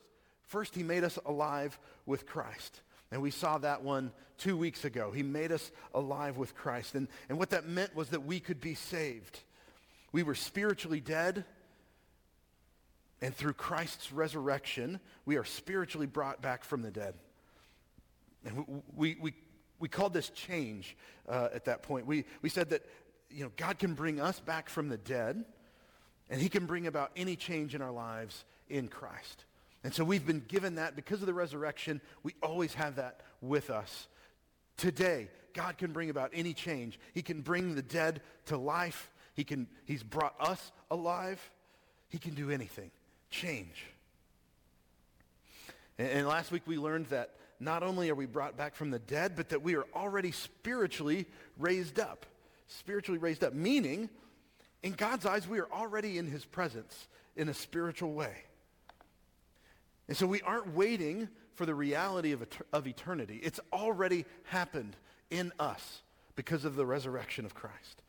first 0.47 0.75
he 0.75 0.83
made 0.83 1.03
us 1.03 1.17
alive 1.25 1.79
with 2.05 2.25
Christ. 2.25 2.81
And 3.11 3.21
we 3.21 3.31
saw 3.31 3.57
that 3.59 3.83
one 3.83 4.11
two 4.37 4.57
weeks 4.57 4.85
ago. 4.85 5.11
He 5.11 5.23
made 5.23 5.51
us 5.51 5.71
alive 5.93 6.37
with 6.37 6.55
Christ. 6.55 6.95
And, 6.95 7.07
and 7.29 7.37
what 7.37 7.51
that 7.51 7.67
meant 7.67 7.95
was 7.95 8.09
that 8.09 8.25
we 8.25 8.39
could 8.39 8.59
be 8.59 8.75
saved. 8.75 9.39
We 10.11 10.23
were 10.23 10.35
spiritually 10.35 10.99
dead, 10.99 11.45
and 13.21 13.35
through 13.35 13.53
Christ's 13.53 14.11
resurrection, 14.11 14.99
we 15.25 15.37
are 15.37 15.45
spiritually 15.45 16.07
brought 16.07 16.41
back 16.41 16.63
from 16.63 16.81
the 16.81 16.91
dead. 16.91 17.13
And 18.43 18.81
we, 18.95 19.17
we, 19.21 19.33
we, 19.79 19.87
called 19.87 20.13
this 20.13 20.29
change 20.29 20.97
uh, 21.29 21.49
at 21.53 21.65
that 21.65 21.83
point. 21.83 22.07
We, 22.07 22.25
we 22.41 22.49
said 22.49 22.71
that 22.71 22.83
you 23.29 23.43
know, 23.43 23.51
God 23.55 23.77
can 23.77 23.93
bring 23.93 24.19
us 24.19 24.39
back 24.39 24.67
from 24.67 24.89
the 24.89 24.97
dead, 24.97 25.45
and 26.29 26.41
he 26.41 26.49
can 26.49 26.65
bring 26.65 26.87
about 26.87 27.11
any 27.15 27.35
change 27.35 27.75
in 27.75 27.81
our 27.81 27.91
lives 27.91 28.43
in 28.69 28.87
Christ. 28.87 29.45
And 29.83 29.93
so 29.93 30.03
we've 30.03 30.25
been 30.25 30.43
given 30.47 30.75
that 30.75 30.95
because 30.95 31.21
of 31.21 31.27
the 31.27 31.33
resurrection. 31.33 32.01
We 32.23 32.33
always 32.41 32.73
have 32.73 32.95
that 32.95 33.21
with 33.41 33.69
us. 33.69 34.07
Today, 34.77 35.29
God 35.53 35.77
can 35.77 35.91
bring 35.91 36.09
about 36.09 36.31
any 36.33 36.53
change. 36.53 36.99
He 37.13 37.21
can 37.21 37.41
bring 37.41 37.75
the 37.75 37.81
dead 37.83 38.21
to 38.45 38.57
life. 38.57 39.10
He 39.41 39.45
can, 39.45 39.65
he's 39.85 40.03
brought 40.03 40.35
us 40.39 40.71
alive. 40.91 41.41
He 42.09 42.19
can 42.19 42.35
do 42.35 42.51
anything. 42.51 42.91
Change. 43.31 43.87
And, 45.97 46.09
and 46.09 46.27
last 46.27 46.51
week 46.51 46.61
we 46.67 46.77
learned 46.77 47.07
that 47.07 47.31
not 47.59 47.81
only 47.81 48.11
are 48.11 48.15
we 48.15 48.27
brought 48.27 48.55
back 48.55 48.75
from 48.75 48.91
the 48.91 48.99
dead, 48.99 49.35
but 49.35 49.49
that 49.49 49.63
we 49.63 49.75
are 49.75 49.87
already 49.95 50.31
spiritually 50.31 51.25
raised 51.57 51.99
up. 51.99 52.27
Spiritually 52.67 53.17
raised 53.17 53.43
up, 53.43 53.55
meaning 53.55 54.11
in 54.83 54.91
God's 54.91 55.25
eyes, 55.25 55.47
we 55.47 55.57
are 55.57 55.71
already 55.73 56.19
in 56.19 56.27
his 56.27 56.45
presence 56.45 57.07
in 57.35 57.49
a 57.49 57.53
spiritual 57.55 58.13
way. 58.13 58.43
And 60.07 60.15
so 60.15 60.27
we 60.27 60.43
aren't 60.43 60.75
waiting 60.75 61.29
for 61.55 61.65
the 61.65 61.73
reality 61.73 62.31
of, 62.31 62.45
of 62.71 62.85
eternity. 62.85 63.39
It's 63.41 63.59
already 63.73 64.25
happened 64.43 64.95
in 65.31 65.51
us 65.59 66.03
because 66.35 66.63
of 66.63 66.75
the 66.75 66.85
resurrection 66.85 67.43
of 67.43 67.55
Christ. 67.55 68.03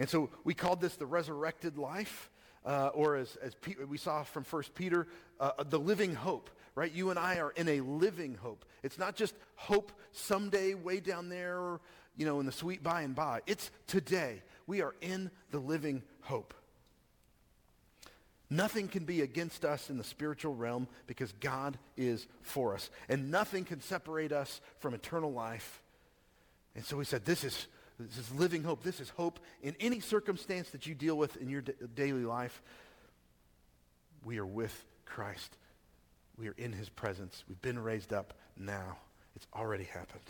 And 0.00 0.08
so 0.08 0.30
we 0.44 0.54
called 0.54 0.80
this 0.80 0.96
the 0.96 1.04
resurrected 1.04 1.76
life, 1.76 2.30
uh, 2.64 2.88
or 2.94 3.16
as, 3.16 3.36
as 3.42 3.54
P- 3.56 3.76
we 3.86 3.98
saw 3.98 4.22
from 4.22 4.44
1 4.44 4.62
Peter, 4.74 5.06
uh, 5.38 5.62
the 5.62 5.78
living 5.78 6.14
hope, 6.14 6.48
right? 6.74 6.90
You 6.90 7.10
and 7.10 7.18
I 7.18 7.38
are 7.38 7.50
in 7.50 7.68
a 7.68 7.82
living 7.82 8.34
hope. 8.34 8.64
It's 8.82 8.98
not 8.98 9.14
just 9.14 9.34
hope 9.56 9.92
someday 10.12 10.72
way 10.72 11.00
down 11.00 11.28
there, 11.28 11.80
you 12.16 12.24
know, 12.24 12.40
in 12.40 12.46
the 12.46 12.52
sweet 12.52 12.82
by 12.82 13.02
and 13.02 13.14
by. 13.14 13.42
It's 13.46 13.70
today. 13.86 14.42
We 14.66 14.80
are 14.80 14.94
in 15.02 15.30
the 15.50 15.58
living 15.58 16.02
hope. 16.22 16.54
Nothing 18.48 18.88
can 18.88 19.04
be 19.04 19.20
against 19.20 19.66
us 19.66 19.90
in 19.90 19.98
the 19.98 20.04
spiritual 20.04 20.54
realm 20.54 20.88
because 21.06 21.30
God 21.40 21.78
is 21.98 22.26
for 22.40 22.72
us. 22.72 22.88
And 23.10 23.30
nothing 23.30 23.66
can 23.66 23.82
separate 23.82 24.32
us 24.32 24.62
from 24.78 24.94
eternal 24.94 25.30
life. 25.30 25.82
And 26.74 26.86
so 26.86 26.96
we 26.96 27.04
said, 27.04 27.26
this 27.26 27.44
is 27.44 27.66
this 28.08 28.18
is 28.18 28.32
living 28.32 28.62
hope. 28.62 28.82
This 28.82 29.00
is 29.00 29.10
hope 29.10 29.40
in 29.62 29.74
any 29.80 30.00
circumstance 30.00 30.70
that 30.70 30.86
you 30.86 30.94
deal 30.94 31.16
with 31.16 31.36
in 31.36 31.48
your 31.48 31.62
daily 31.94 32.24
life. 32.24 32.62
We 34.24 34.38
are 34.38 34.46
with 34.46 34.84
Christ. 35.04 35.56
We 36.38 36.48
are 36.48 36.54
in 36.56 36.72
his 36.72 36.88
presence. 36.88 37.44
We've 37.48 37.60
been 37.60 37.78
raised 37.78 38.12
up 38.12 38.34
now. 38.56 38.98
It's 39.36 39.46
already 39.54 39.84
happened. 39.84 40.22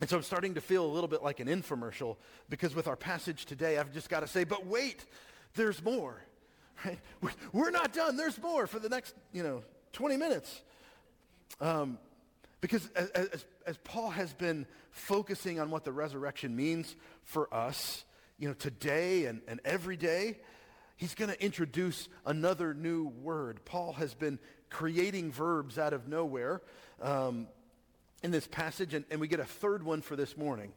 And 0.00 0.08
so 0.08 0.16
I'm 0.16 0.22
starting 0.22 0.54
to 0.54 0.60
feel 0.60 0.84
a 0.84 0.92
little 0.92 1.08
bit 1.08 1.22
like 1.22 1.40
an 1.40 1.48
infomercial 1.48 2.16
because 2.48 2.74
with 2.74 2.86
our 2.86 2.96
passage 2.96 3.46
today, 3.46 3.78
I've 3.78 3.92
just 3.92 4.08
got 4.08 4.20
to 4.20 4.28
say, 4.28 4.44
but 4.44 4.66
wait, 4.66 5.04
there's 5.54 5.82
more. 5.82 6.22
Right? 7.20 7.34
We're 7.52 7.72
not 7.72 7.92
done. 7.92 8.16
There's 8.16 8.40
more 8.40 8.68
for 8.68 8.78
the 8.78 8.88
next, 8.88 9.12
you 9.32 9.42
know, 9.42 9.64
20 9.94 10.16
minutes. 10.16 10.62
Um, 11.60 11.98
because 12.60 12.88
as, 12.94 13.10
as, 13.10 13.44
as, 13.68 13.76
Paul 13.84 14.10
has 14.10 14.32
been 14.32 14.66
focusing 14.90 15.60
on 15.60 15.70
what 15.70 15.84
the 15.84 15.92
resurrection 15.92 16.56
means 16.56 16.96
for 17.22 17.52
us, 17.54 18.04
you 18.38 18.48
know, 18.48 18.54
today 18.54 19.26
and, 19.26 19.42
and 19.46 19.60
every 19.64 19.96
day, 19.96 20.38
he's 20.96 21.14
going 21.14 21.30
to 21.30 21.44
introduce 21.44 22.08
another 22.24 22.72
new 22.72 23.08
word. 23.08 23.64
Paul 23.66 23.92
has 23.92 24.14
been 24.14 24.38
creating 24.70 25.32
verbs 25.32 25.78
out 25.78 25.92
of 25.92 26.08
nowhere 26.08 26.62
um, 27.02 27.46
in 28.22 28.30
this 28.30 28.46
passage, 28.46 28.94
and, 28.94 29.04
and, 29.10 29.20
we 29.20 29.28
get 29.28 29.38
a 29.38 29.44
third 29.44 29.82
one 29.84 30.00
for 30.00 30.16
this 30.16 30.36
morning. 30.36 30.72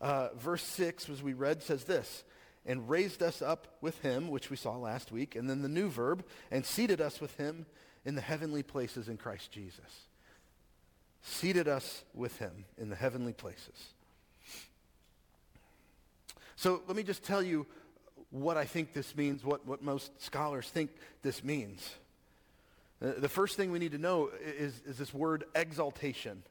Uh, 0.00 0.28
verse 0.36 0.62
6, 0.62 1.08
as 1.08 1.22
we 1.22 1.32
read, 1.32 1.62
says 1.62 1.84
this, 1.84 2.24
and 2.66 2.90
raised 2.90 3.22
us 3.22 3.40
up 3.40 3.78
with 3.80 3.98
him, 4.00 4.28
which 4.28 4.50
we 4.50 4.56
saw 4.56 4.76
last 4.76 5.12
week, 5.12 5.36
and 5.36 5.48
then 5.48 5.62
the 5.62 5.68
new 5.68 5.88
verb, 5.88 6.24
and 6.50 6.66
seated 6.66 7.00
us 7.00 7.20
with 7.20 7.34
him 7.36 7.66
in 8.04 8.14
the 8.14 8.20
heavenly 8.20 8.62
places 8.62 9.08
in 9.08 9.16
Christ 9.16 9.52
Jesus 9.52 10.05
seated 11.26 11.66
us 11.66 12.04
with 12.14 12.38
him 12.38 12.64
in 12.78 12.88
the 12.88 12.96
heavenly 12.96 13.32
places. 13.32 13.92
So 16.54 16.82
let 16.86 16.96
me 16.96 17.02
just 17.02 17.22
tell 17.22 17.42
you 17.42 17.66
what 18.30 18.56
I 18.56 18.64
think 18.64 18.92
this 18.92 19.16
means, 19.16 19.44
what, 19.44 19.66
what 19.66 19.82
most 19.82 20.22
scholars 20.22 20.68
think 20.68 20.90
this 21.22 21.42
means. 21.42 21.96
Uh, 23.02 23.12
the 23.18 23.28
first 23.28 23.56
thing 23.56 23.70
we 23.70 23.78
need 23.78 23.92
to 23.92 23.98
know 23.98 24.30
is, 24.42 24.80
is 24.86 24.96
this 24.98 25.12
word 25.12 25.44
exaltation. 25.54 26.42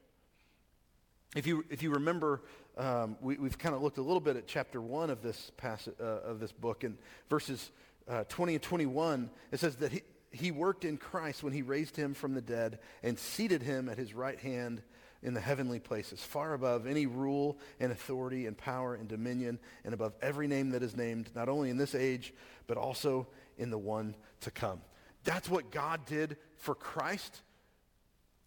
If 1.35 1.47
you, 1.47 1.65
if 1.69 1.81
you 1.81 1.91
remember, 1.91 2.41
um, 2.77 3.17
we, 3.21 3.35
have 3.37 3.57
kind 3.57 3.73
of 3.75 3.81
looked 3.81 3.97
a 3.97 4.03
little 4.03 4.19
bit 4.19 4.35
at 4.35 4.45
chapter 4.45 4.81
1 4.81 5.09
of 5.09 5.21
this, 5.21 5.51
passage, 5.57 5.95
uh, 5.99 6.03
of 6.03 6.39
this 6.39 6.51
book, 6.51 6.83
and 6.83 6.97
verses 7.29 7.71
uh, 8.07 8.25
20 8.29 8.55
and 8.55 8.63
21, 8.63 9.29
it 9.51 9.59
says 9.59 9.77
that 9.77 9.91
he, 9.91 10.01
he 10.35 10.51
worked 10.51 10.85
in 10.85 10.97
Christ 10.97 11.43
when 11.43 11.53
he 11.53 11.61
raised 11.61 11.95
him 11.95 12.13
from 12.13 12.33
the 12.33 12.41
dead 12.41 12.79
and 13.03 13.17
seated 13.17 13.63
him 13.63 13.89
at 13.89 13.97
his 13.97 14.13
right 14.13 14.39
hand 14.39 14.81
in 15.23 15.33
the 15.33 15.41
heavenly 15.41 15.79
places, 15.79 16.21
far 16.21 16.53
above 16.53 16.85
any 16.85 17.07
rule 17.07 17.57
and 17.79 17.91
authority 17.91 18.45
and 18.45 18.57
power 18.57 18.93
and 18.93 19.07
dominion, 19.07 19.59
and 19.83 19.93
above 19.93 20.13
every 20.21 20.47
name 20.47 20.71
that 20.71 20.83
is 20.83 20.95
named, 20.95 21.29
not 21.33 21.49
only 21.49 21.69
in 21.69 21.77
this 21.77 21.95
age, 21.95 22.33
but 22.67 22.77
also 22.77 23.27
in 23.57 23.71
the 23.71 23.77
one 23.77 24.15
to 24.41 24.51
come. 24.51 24.81
That's 25.23 25.49
what 25.49 25.71
God 25.71 26.05
did 26.05 26.37
for 26.57 26.75
Christ. 26.75 27.41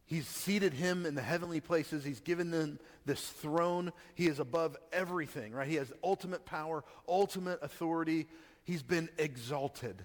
He's 0.06 0.26
seated 0.26 0.72
him 0.72 1.04
in 1.04 1.14
the 1.14 1.22
heavenly 1.22 1.60
places. 1.60 2.04
He's 2.04 2.20
given 2.20 2.50
them 2.50 2.78
this 3.04 3.20
throne. 3.20 3.92
He 4.14 4.26
is 4.26 4.38
above 4.38 4.76
everything, 4.92 5.52
right? 5.52 5.68
He 5.68 5.74
has 5.74 5.92
ultimate 6.02 6.46
power, 6.46 6.84
ultimate 7.08 7.58
authority. 7.62 8.28
He's 8.64 8.82
been 8.82 9.08
exalted. 9.18 10.04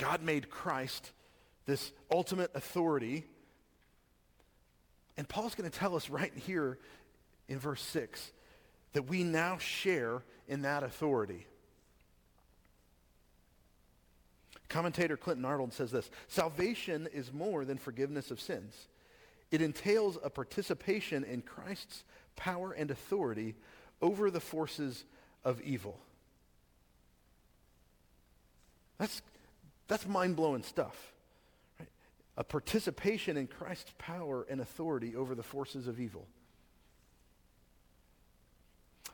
God 0.00 0.22
made 0.22 0.50
Christ 0.50 1.12
this 1.66 1.92
ultimate 2.10 2.50
authority 2.54 3.26
and 5.20 5.28
Paul's 5.28 5.54
going 5.54 5.70
to 5.70 5.78
tell 5.78 5.96
us 5.96 6.08
right 6.08 6.32
here 6.34 6.78
in 7.46 7.58
verse 7.58 7.82
6 7.82 8.32
that 8.94 9.02
we 9.02 9.22
now 9.22 9.58
share 9.58 10.22
in 10.48 10.62
that 10.62 10.82
authority. 10.82 11.46
Commentator 14.70 15.18
Clinton 15.18 15.44
Arnold 15.44 15.74
says 15.74 15.90
this 15.90 16.10
Salvation 16.28 17.06
is 17.12 17.34
more 17.34 17.66
than 17.66 17.76
forgiveness 17.76 18.30
of 18.30 18.40
sins. 18.40 18.88
It 19.50 19.60
entails 19.60 20.16
a 20.24 20.30
participation 20.30 21.22
in 21.24 21.42
Christ's 21.42 22.02
power 22.34 22.72
and 22.72 22.90
authority 22.90 23.56
over 24.00 24.30
the 24.30 24.40
forces 24.40 25.04
of 25.44 25.60
evil. 25.60 26.00
That's, 28.96 29.20
that's 29.90 30.06
mind 30.06 30.36
blowing 30.36 30.62
stuff 30.62 31.12
a 32.36 32.44
participation 32.44 33.36
in 33.36 33.46
Christ's 33.46 33.92
power 33.98 34.46
and 34.48 34.62
authority 34.62 35.14
over 35.14 35.34
the 35.34 35.42
forces 35.42 35.86
of 35.86 36.00
evil. 36.00 36.26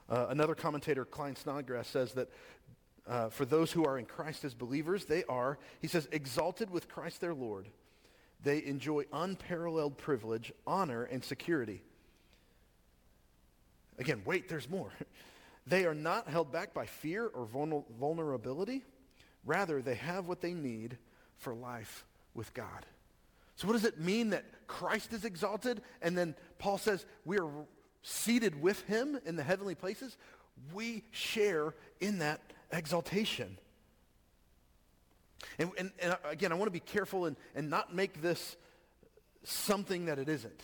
Uh, 0.09 0.27
another 0.29 0.55
commentator, 0.55 1.05
Klyne 1.05 1.37
Snodgrass, 1.37 1.89
says 1.89 2.13
that 2.13 2.29
uh, 3.09 3.31
for 3.31 3.45
those 3.45 3.73
who 3.73 3.85
are 3.85 3.99
in 3.99 4.05
Christ 4.05 4.45
as 4.45 4.55
believers, 4.55 5.07
they 5.07 5.25
are, 5.25 5.59
he 5.81 5.89
says, 5.89 6.07
exalted 6.13 6.71
with 6.71 6.89
Christ 6.89 7.21
their 7.21 7.35
Lord. 7.35 7.67
They 8.45 8.65
enjoy 8.65 9.07
unparalleled 9.13 9.99
privilege, 9.99 10.53
honor, 10.65 11.03
and 11.03 11.25
security. 11.25 11.83
Again, 13.99 14.23
wait, 14.25 14.49
there's 14.49 14.71
more. 14.71 14.93
They 15.69 15.85
are 15.85 15.95
not 15.97 16.29
held 16.29 16.53
back 16.53 16.73
by 16.73 16.87
fear 16.87 17.27
or 17.27 17.45
vulnerability. 17.99 18.85
Rather, 19.47 19.81
they 19.81 19.95
have 19.95 20.27
what 20.27 20.41
they 20.41 20.53
need 20.53 20.99
for 21.39 21.55
life 21.55 22.05
with 22.35 22.53
God. 22.53 22.85
So 23.55 23.67
what 23.67 23.73
does 23.73 23.85
it 23.85 23.99
mean 23.99 24.31
that 24.31 24.45
Christ 24.67 25.13
is 25.13 25.25
exalted? 25.25 25.81
And 26.03 26.19
then 26.19 26.35
Paul 26.59 26.77
says 26.77 27.07
we 27.25 27.39
are 27.39 27.49
seated 28.03 28.61
with 28.61 28.83
him 28.83 29.19
in 29.25 29.37
the 29.37 29.43
heavenly 29.43 29.75
places. 29.75 30.19
We 30.75 31.05
share 31.13 31.75
in 32.01 32.19
that 32.19 32.41
exaltation. 32.73 33.57
And, 35.59 35.71
and, 35.79 35.91
and 36.01 36.17
again, 36.25 36.53
I 36.53 36.57
want 36.57 36.67
to 36.67 36.73
be 36.73 36.81
careful 36.81 37.27
and, 37.27 37.37
and 37.55 37.71
not 37.71 37.95
make 37.95 38.21
this 38.21 38.57
something 39.45 40.07
that 40.07 40.19
it 40.19 40.29
isn't. 40.29 40.61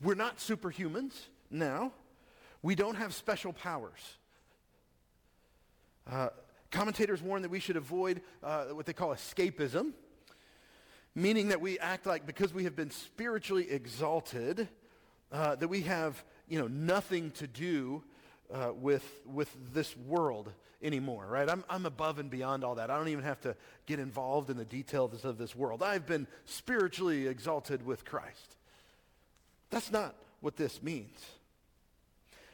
We're 0.00 0.14
not 0.14 0.38
superhumans 0.38 1.12
now. 1.50 1.92
We 2.62 2.74
don't 2.74 2.96
have 2.96 3.14
special 3.14 3.52
powers. 3.52 4.00
Uh, 6.10 6.28
Commentators 6.70 7.22
warn 7.22 7.42
that 7.42 7.50
we 7.50 7.60
should 7.60 7.76
avoid 7.76 8.20
uh, 8.42 8.66
what 8.66 8.84
they 8.84 8.92
call 8.92 9.14
escapism, 9.14 9.92
meaning 11.14 11.48
that 11.48 11.60
we 11.62 11.78
act 11.78 12.04
like 12.04 12.26
because 12.26 12.52
we 12.52 12.64
have 12.64 12.76
been 12.76 12.90
spiritually 12.90 13.70
exalted, 13.70 14.68
uh, 15.32 15.54
that 15.56 15.68
we 15.68 15.82
have 15.82 16.22
you 16.46 16.58
know, 16.58 16.68
nothing 16.68 17.30
to 17.32 17.46
do 17.46 18.02
uh, 18.52 18.72
with, 18.74 19.04
with 19.26 19.54
this 19.72 19.96
world 19.96 20.52
anymore, 20.82 21.26
right? 21.26 21.48
I'm, 21.48 21.64
I'm 21.70 21.86
above 21.86 22.18
and 22.18 22.30
beyond 22.30 22.64
all 22.64 22.74
that. 22.74 22.90
I 22.90 22.98
don't 22.98 23.08
even 23.08 23.24
have 23.24 23.40
to 23.42 23.56
get 23.86 23.98
involved 23.98 24.50
in 24.50 24.58
the 24.58 24.64
details 24.64 25.24
of 25.24 25.38
this 25.38 25.56
world. 25.56 25.82
I've 25.82 26.06
been 26.06 26.26
spiritually 26.44 27.26
exalted 27.26 27.84
with 27.84 28.04
Christ. 28.04 28.56
That's 29.70 29.90
not 29.90 30.14
what 30.40 30.56
this 30.56 30.82
means. 30.82 31.18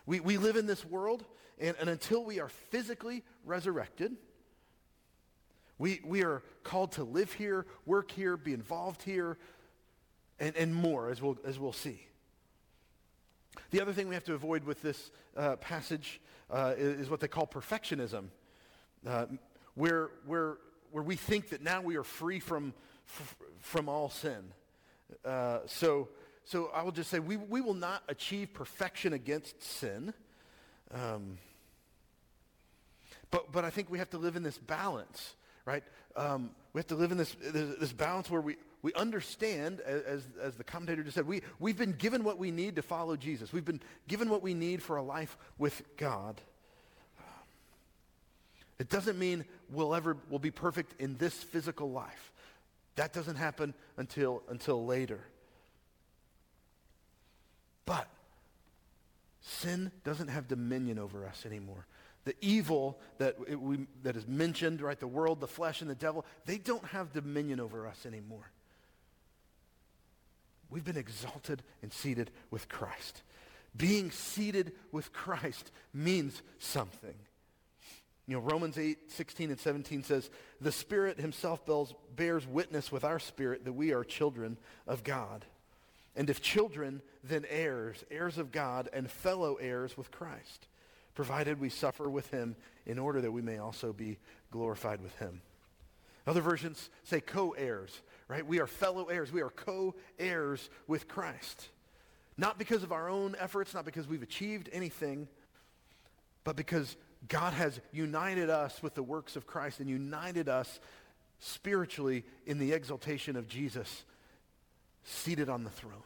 We, 0.06 0.20
we 0.20 0.36
live 0.36 0.56
in 0.56 0.66
this 0.66 0.84
world 0.84 1.24
and, 1.58 1.76
and 1.80 1.88
until 1.88 2.24
we 2.24 2.40
are 2.40 2.48
physically 2.48 3.22
resurrected, 3.44 4.16
we, 5.78 6.00
we 6.04 6.24
are 6.24 6.42
called 6.62 6.92
to 6.92 7.04
live 7.04 7.32
here, 7.32 7.66
work 7.86 8.10
here, 8.10 8.36
be 8.36 8.52
involved 8.52 9.02
here, 9.02 9.38
and, 10.38 10.54
and 10.56 10.74
more, 10.74 11.10
as 11.10 11.20
we'll, 11.20 11.38
as 11.44 11.58
we'll 11.58 11.72
see. 11.72 12.00
The 13.70 13.80
other 13.80 13.92
thing 13.92 14.08
we 14.08 14.14
have 14.14 14.24
to 14.24 14.34
avoid 14.34 14.64
with 14.64 14.82
this 14.82 15.10
uh, 15.36 15.56
passage 15.56 16.20
uh, 16.50 16.74
is, 16.76 17.10
what 17.10 17.20
they 17.20 17.28
call 17.28 17.46
perfectionism, 17.46 18.26
uh, 19.06 19.26
where, 19.74 20.10
where, 20.26 20.58
where 20.92 21.02
we 21.02 21.16
think 21.16 21.48
that 21.50 21.62
now 21.62 21.80
we 21.80 21.96
are 21.96 22.04
free 22.04 22.40
from, 22.40 22.72
f- 23.08 23.36
from 23.60 23.88
all 23.88 24.10
sin. 24.10 24.52
Uh, 25.24 25.60
so, 25.66 26.08
so 26.44 26.70
I 26.74 26.82
will 26.82 26.92
just 26.92 27.10
say 27.10 27.18
we, 27.18 27.36
we 27.36 27.60
will 27.60 27.74
not 27.74 28.02
achieve 28.08 28.52
perfection 28.52 29.12
against 29.12 29.62
sin. 29.62 30.12
Um, 30.92 31.38
but, 33.30 33.50
but 33.50 33.64
I 33.64 33.70
think 33.70 33.90
we 33.90 33.98
have 33.98 34.10
to 34.10 34.18
live 34.18 34.36
in 34.36 34.42
this 34.42 34.58
balance, 34.58 35.34
right? 35.64 35.82
Um, 36.14 36.50
we 36.72 36.78
have 36.78 36.86
to 36.88 36.94
live 36.94 37.10
in 37.10 37.18
this, 37.18 37.34
this 37.40 37.92
balance 37.92 38.30
where 38.30 38.40
we, 38.40 38.56
we 38.82 38.92
understand, 38.92 39.80
as, 39.80 40.24
as 40.40 40.54
the 40.56 40.64
commentator 40.64 41.02
just 41.02 41.14
said, 41.14 41.26
we, 41.26 41.42
we've 41.58 41.78
been 41.78 41.92
given 41.92 42.22
what 42.22 42.38
we 42.38 42.50
need 42.50 42.76
to 42.76 42.82
follow 42.82 43.16
Jesus. 43.16 43.52
We've 43.52 43.64
been 43.64 43.80
given 44.06 44.28
what 44.28 44.42
we 44.42 44.54
need 44.54 44.82
for 44.82 44.96
a 44.96 45.02
life 45.02 45.36
with 45.58 45.82
God. 45.96 46.40
It 48.78 48.88
doesn't 48.88 49.18
mean 49.18 49.44
we'll 49.70 49.94
ever 49.94 50.16
we'll 50.28 50.40
be 50.40 50.50
perfect 50.50 51.00
in 51.00 51.16
this 51.16 51.32
physical 51.34 51.90
life. 51.90 52.32
That 52.96 53.12
doesn't 53.12 53.36
happen 53.36 53.74
until, 53.96 54.42
until 54.48 54.84
later. 54.84 55.20
But 57.84 58.08
Sin 59.46 59.92
doesn't 60.04 60.28
have 60.28 60.48
dominion 60.48 60.98
over 60.98 61.26
us 61.26 61.44
anymore. 61.44 61.86
The 62.24 62.34
evil 62.40 62.98
that, 63.18 63.36
it, 63.46 63.60
we, 63.60 63.86
that 64.02 64.16
is 64.16 64.26
mentioned, 64.26 64.80
right, 64.80 64.98
the 64.98 65.06
world, 65.06 65.38
the 65.38 65.46
flesh, 65.46 65.82
and 65.82 65.90
the 65.90 65.94
devil, 65.94 66.24
they 66.46 66.56
don't 66.56 66.84
have 66.86 67.12
dominion 67.12 67.60
over 67.60 67.86
us 67.86 68.06
anymore. 68.06 68.50
We've 70.70 70.84
been 70.84 70.96
exalted 70.96 71.62
and 71.82 71.92
seated 71.92 72.30
with 72.50 72.70
Christ. 72.70 73.22
Being 73.76 74.10
seated 74.10 74.72
with 74.92 75.12
Christ 75.12 75.70
means 75.92 76.40
something. 76.58 77.14
You 78.26 78.36
know, 78.36 78.40
Romans 78.40 78.78
8, 78.78 79.12
16 79.12 79.50
and 79.50 79.60
17 79.60 80.04
says, 80.04 80.30
The 80.62 80.72
Spirit 80.72 81.20
himself 81.20 81.66
bears, 81.66 81.92
bears 82.16 82.46
witness 82.46 82.90
with 82.90 83.04
our 83.04 83.18
spirit 83.18 83.66
that 83.66 83.74
we 83.74 83.92
are 83.92 84.04
children 84.04 84.56
of 84.86 85.04
God. 85.04 85.44
And 86.16 86.30
if 86.30 86.40
children, 86.40 87.02
then 87.22 87.44
heirs, 87.48 88.04
heirs 88.10 88.38
of 88.38 88.52
God, 88.52 88.88
and 88.92 89.10
fellow 89.10 89.54
heirs 89.56 89.96
with 89.96 90.10
Christ, 90.10 90.68
provided 91.14 91.60
we 91.60 91.68
suffer 91.68 92.08
with 92.08 92.30
him 92.30 92.56
in 92.86 92.98
order 92.98 93.20
that 93.20 93.32
we 93.32 93.42
may 93.42 93.58
also 93.58 93.92
be 93.92 94.18
glorified 94.50 95.00
with 95.00 95.16
him. 95.18 95.42
Other 96.26 96.40
versions 96.40 96.90
say 97.02 97.20
co-heirs, 97.20 98.00
right? 98.28 98.46
We 98.46 98.60
are 98.60 98.66
fellow 98.66 99.06
heirs. 99.06 99.32
We 99.32 99.42
are 99.42 99.50
co-heirs 99.50 100.70
with 100.86 101.08
Christ. 101.08 101.68
Not 102.36 102.58
because 102.58 102.82
of 102.82 102.92
our 102.92 103.08
own 103.08 103.36
efforts, 103.38 103.74
not 103.74 103.84
because 103.84 104.08
we've 104.08 104.22
achieved 104.22 104.68
anything, 104.72 105.28
but 106.44 106.56
because 106.56 106.96
God 107.28 107.52
has 107.52 107.80
united 107.92 108.50
us 108.50 108.82
with 108.82 108.94
the 108.94 109.02
works 109.02 109.36
of 109.36 109.46
Christ 109.46 109.80
and 109.80 109.88
united 109.88 110.48
us 110.48 110.80
spiritually 111.38 112.24
in 112.46 112.58
the 112.58 112.72
exaltation 112.72 113.36
of 113.36 113.48
Jesus 113.48 114.04
seated 115.04 115.48
on 115.48 115.64
the 115.64 115.70
throne. 115.70 116.02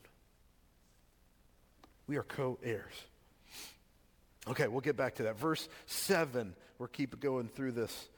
We 2.07 2.17
are 2.17 2.23
co-heirs. 2.23 2.95
Okay, 4.49 4.67
we'll 4.67 4.81
get 4.81 4.97
back 4.97 5.17
to 5.17 5.25
that. 5.25 5.39
Verse 5.39 5.69
7, 5.87 6.55
we'll 6.79 6.89
keep 6.89 7.21
going 7.21 7.49
through 7.49 7.73
this. 7.73 8.09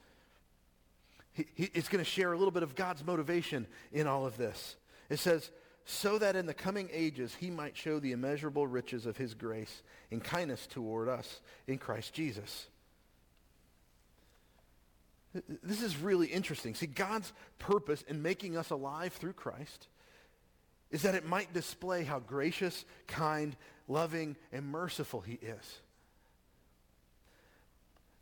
He, 1.33 1.45
he, 1.55 1.71
it's 1.73 1.89
going 1.89 2.03
to 2.03 2.09
share 2.09 2.31
a 2.31 2.37
little 2.37 2.51
bit 2.51 2.63
of 2.63 2.75
God's 2.75 3.05
motivation 3.05 3.67
in 3.91 4.07
all 4.07 4.25
of 4.25 4.37
this. 4.37 4.75
It 5.09 5.19
says, 5.19 5.51
so 5.85 6.17
that 6.19 6.35
in 6.35 6.45
the 6.45 6.53
coming 6.53 6.89
ages 6.93 7.35
he 7.39 7.49
might 7.49 7.75
show 7.75 7.99
the 7.99 8.11
immeasurable 8.11 8.65
riches 8.65 9.05
of 9.05 9.17
his 9.17 9.33
grace 9.33 9.83
and 10.09 10.23
kindness 10.23 10.67
toward 10.67 11.09
us 11.09 11.41
in 11.67 11.77
Christ 11.77 12.13
Jesus. 12.13 12.67
This 15.63 15.81
is 15.81 15.97
really 15.97 16.27
interesting. 16.27 16.75
See, 16.75 16.87
God's 16.87 17.31
purpose 17.57 18.03
in 18.03 18.21
making 18.21 18.57
us 18.57 18.69
alive 18.69 19.13
through 19.13 19.33
Christ 19.33 19.87
is 20.91 21.03
that 21.03 21.15
it 21.15 21.25
might 21.25 21.53
display 21.53 22.03
how 22.03 22.19
gracious, 22.19 22.85
kind, 23.07 23.55
loving, 23.87 24.35
and 24.51 24.65
merciful 24.65 25.21
he 25.21 25.39
is. 25.41 25.79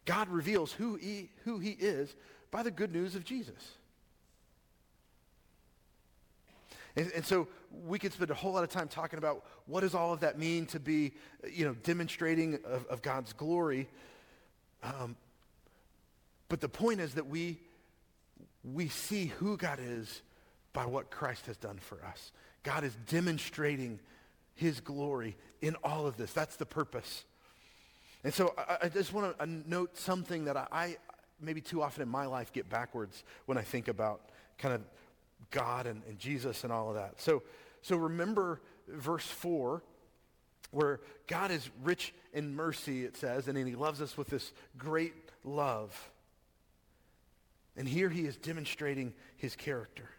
God 0.06 0.30
reveals 0.30 0.72
who 0.72 0.96
he, 0.96 1.30
who 1.44 1.60
he 1.60 1.72
is 1.72 2.16
by 2.52 2.64
the 2.64 2.72
good 2.72 2.92
news 2.92 3.16
of 3.16 3.24
Jesus. 3.24 3.78
And, 6.96 7.12
and, 7.16 7.26
so 7.26 7.48
we 7.86 8.00
could 8.00 8.12
spend 8.14 8.32
a 8.32 8.34
whole 8.34 8.54
lot 8.54 8.64
of 8.64 8.70
time 8.70 8.88
talking 8.88 9.20
about 9.20 9.46
what 9.68 9.82
does 9.82 9.94
all 9.94 10.12
of 10.12 10.22
that 10.22 10.40
mean 10.40 10.66
to 10.68 10.80
be, 10.80 11.14
you 11.52 11.66
know, 11.66 11.76
demonstrating 11.84 12.56
of, 12.66 12.86
of 12.88 13.02
God's 13.02 13.32
glory. 13.34 13.88
Um, 14.82 15.16
but 16.50 16.62
the 16.62 16.70
point 16.70 17.00
is 17.00 17.14
that 17.14 17.28
we, 17.28 17.60
we 18.64 18.90
see 18.90 19.28
who 19.28 19.56
God 19.56 19.80
is 19.82 20.24
by 20.74 20.86
what 20.86 21.12
Christ 21.12 21.46
has 21.46 21.58
done 21.58 21.78
for 21.78 22.04
us. 22.04 22.32
God 22.70 22.84
is 22.84 22.96
demonstrating 23.08 24.00
his 24.54 24.80
glory 24.80 25.36
in 25.60 25.76
all 25.84 26.06
of 26.06 26.18
this. 26.18 26.32
That's 26.34 26.56
the 26.56 26.68
purpose. 26.68 27.24
And 28.24 28.32
so 28.32 28.54
I, 28.56 28.78
I 28.84 28.90
just 28.90 29.12
want 29.12 29.36
to 29.36 29.44
uh, 29.44 29.48
note 29.66 29.98
something 29.98 30.46
that 30.46 30.56
I, 30.56 30.68
I, 30.72 30.98
maybe 31.42 31.62
too 31.62 31.82
often 31.82 32.04
in 32.04 32.10
my 32.10 32.28
life 32.28 32.54
get 32.54 32.70
backwards 32.70 33.24
when 33.48 33.58
I 33.58 33.64
think 33.64 33.88
about 33.88 34.22
kind 34.60 34.76
of 34.76 34.82
God 35.50 35.88
and, 35.88 36.04
and 36.08 36.20
Jesus 36.20 36.64
and 36.64 36.72
all 36.72 36.90
of 36.90 36.96
that. 36.96 37.20
So, 37.20 37.42
so 37.82 37.98
remember 37.98 38.62
verse 38.88 39.26
4 39.26 39.82
where 40.70 41.00
God 41.26 41.50
is 41.50 41.68
rich 41.82 42.14
in 42.34 42.56
mercy, 42.56 43.04
it 43.04 43.18
says, 43.18 43.48
and 43.48 43.58
he 43.58 43.74
loves 43.74 44.00
us 44.00 44.16
with 44.16 44.28
this 44.28 44.52
great 44.78 45.16
love. 45.44 46.12
And 47.76 47.88
here 47.88 48.10
he 48.10 48.26
is 48.26 48.38
demonstrating 48.38 49.16
his 49.38 49.56
character. 49.56 50.12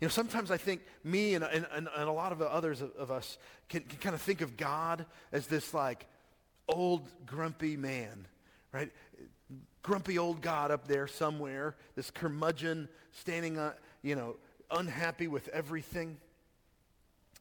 You 0.00 0.06
know, 0.06 0.10
sometimes 0.10 0.50
I 0.50 0.56
think 0.56 0.82
me 1.02 1.34
and, 1.34 1.42
and, 1.44 1.66
and 1.72 1.88
a 1.96 2.12
lot 2.12 2.30
of 2.30 2.40
others 2.40 2.80
of, 2.80 2.92
of 2.96 3.10
us 3.10 3.36
can, 3.68 3.82
can 3.82 3.98
kind 3.98 4.14
of 4.14 4.22
think 4.22 4.40
of 4.40 4.56
God 4.56 5.06
as 5.32 5.48
this 5.48 5.74
like 5.74 6.06
old 6.68 7.08
grumpy 7.26 7.76
man, 7.76 8.26
right? 8.72 8.92
Grumpy 9.82 10.18
old 10.18 10.40
God 10.40 10.70
up 10.70 10.86
there 10.86 11.08
somewhere, 11.08 11.74
this 11.96 12.10
curmudgeon 12.10 12.88
standing, 13.12 13.58
uh, 13.58 13.72
you 14.02 14.14
know, 14.14 14.36
unhappy 14.70 15.26
with 15.26 15.48
everything. 15.48 16.18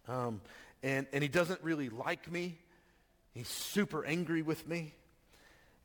Um, 0.08 0.42
and, 0.82 1.06
and 1.14 1.22
he 1.22 1.28
doesn't 1.28 1.62
really 1.62 1.90
like 1.90 2.32
me. 2.32 2.58
He's 3.34 3.50
super 3.50 4.04
angry 4.04 4.42
with 4.42 4.68
me. 4.68 4.94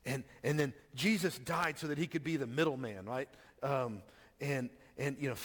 And, 0.05 0.23
and 0.43 0.59
then 0.59 0.73
Jesus 0.95 1.37
died 1.37 1.77
so 1.77 1.87
that 1.87 1.97
he 1.97 2.07
could 2.07 2.23
be 2.23 2.37
the 2.37 2.47
middleman, 2.47 3.05
right? 3.05 3.29
Um, 3.61 4.01
and, 4.41 4.69
and, 4.97 5.17
you 5.19 5.29
know, 5.29 5.35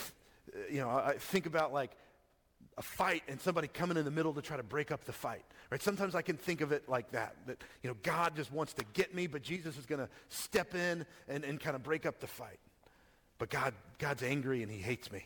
Uh, 0.59 0.73
you 0.73 0.81
know, 0.81 0.90
I 0.90 1.14
think 1.18 1.47
about 1.47 1.73
like 1.73 1.92
a 2.77 2.83
fight 2.83 3.23
and 3.29 3.40
somebody 3.40 3.68
coming 3.68 3.97
in 3.97 4.05
the 4.05 4.11
middle 4.11 4.33
to 4.35 4.42
try 4.42 4.57
to 4.57 4.62
break 4.62 4.90
up 4.90 5.05
the 5.05 5.12
fight. 5.12 5.44
Right? 5.71 5.83
Sometimes 5.83 6.14
I 6.14 6.23
can 6.23 6.37
think 6.37 6.61
of 6.61 6.73
it 6.73 6.88
like 6.88 7.11
that, 7.11 7.37
that, 7.47 7.62
you 7.83 7.90
know, 7.90 7.97
God 8.03 8.37
just 8.37 8.53
wants 8.53 8.73
to 8.75 8.85
get 8.92 9.14
me, 9.14 9.27
but 9.27 9.42
Jesus 9.42 9.77
is 9.77 9.85
going 9.85 10.01
to 10.01 10.09
step 10.29 10.75
in 10.75 11.05
and, 11.29 11.44
and 11.44 11.61
kind 11.61 11.77
of 11.77 11.83
break 11.83 12.07
up 12.07 12.21
the 12.21 12.27
fight. 12.27 12.59
But 13.38 13.51
God, 13.51 13.75
God's 13.99 14.23
angry 14.23 14.62
and 14.62 14.71
he 14.71 14.79
hates 14.79 15.11
me. 15.12 15.25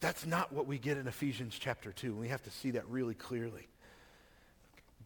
That's 0.00 0.26
not 0.26 0.52
what 0.52 0.66
we 0.66 0.78
get 0.78 0.98
in 0.98 1.06
Ephesians 1.06 1.56
chapter 1.58 1.92
2. 1.92 2.14
We 2.14 2.28
have 2.28 2.42
to 2.42 2.50
see 2.50 2.72
that 2.72 2.88
really 2.88 3.14
clearly. 3.14 3.68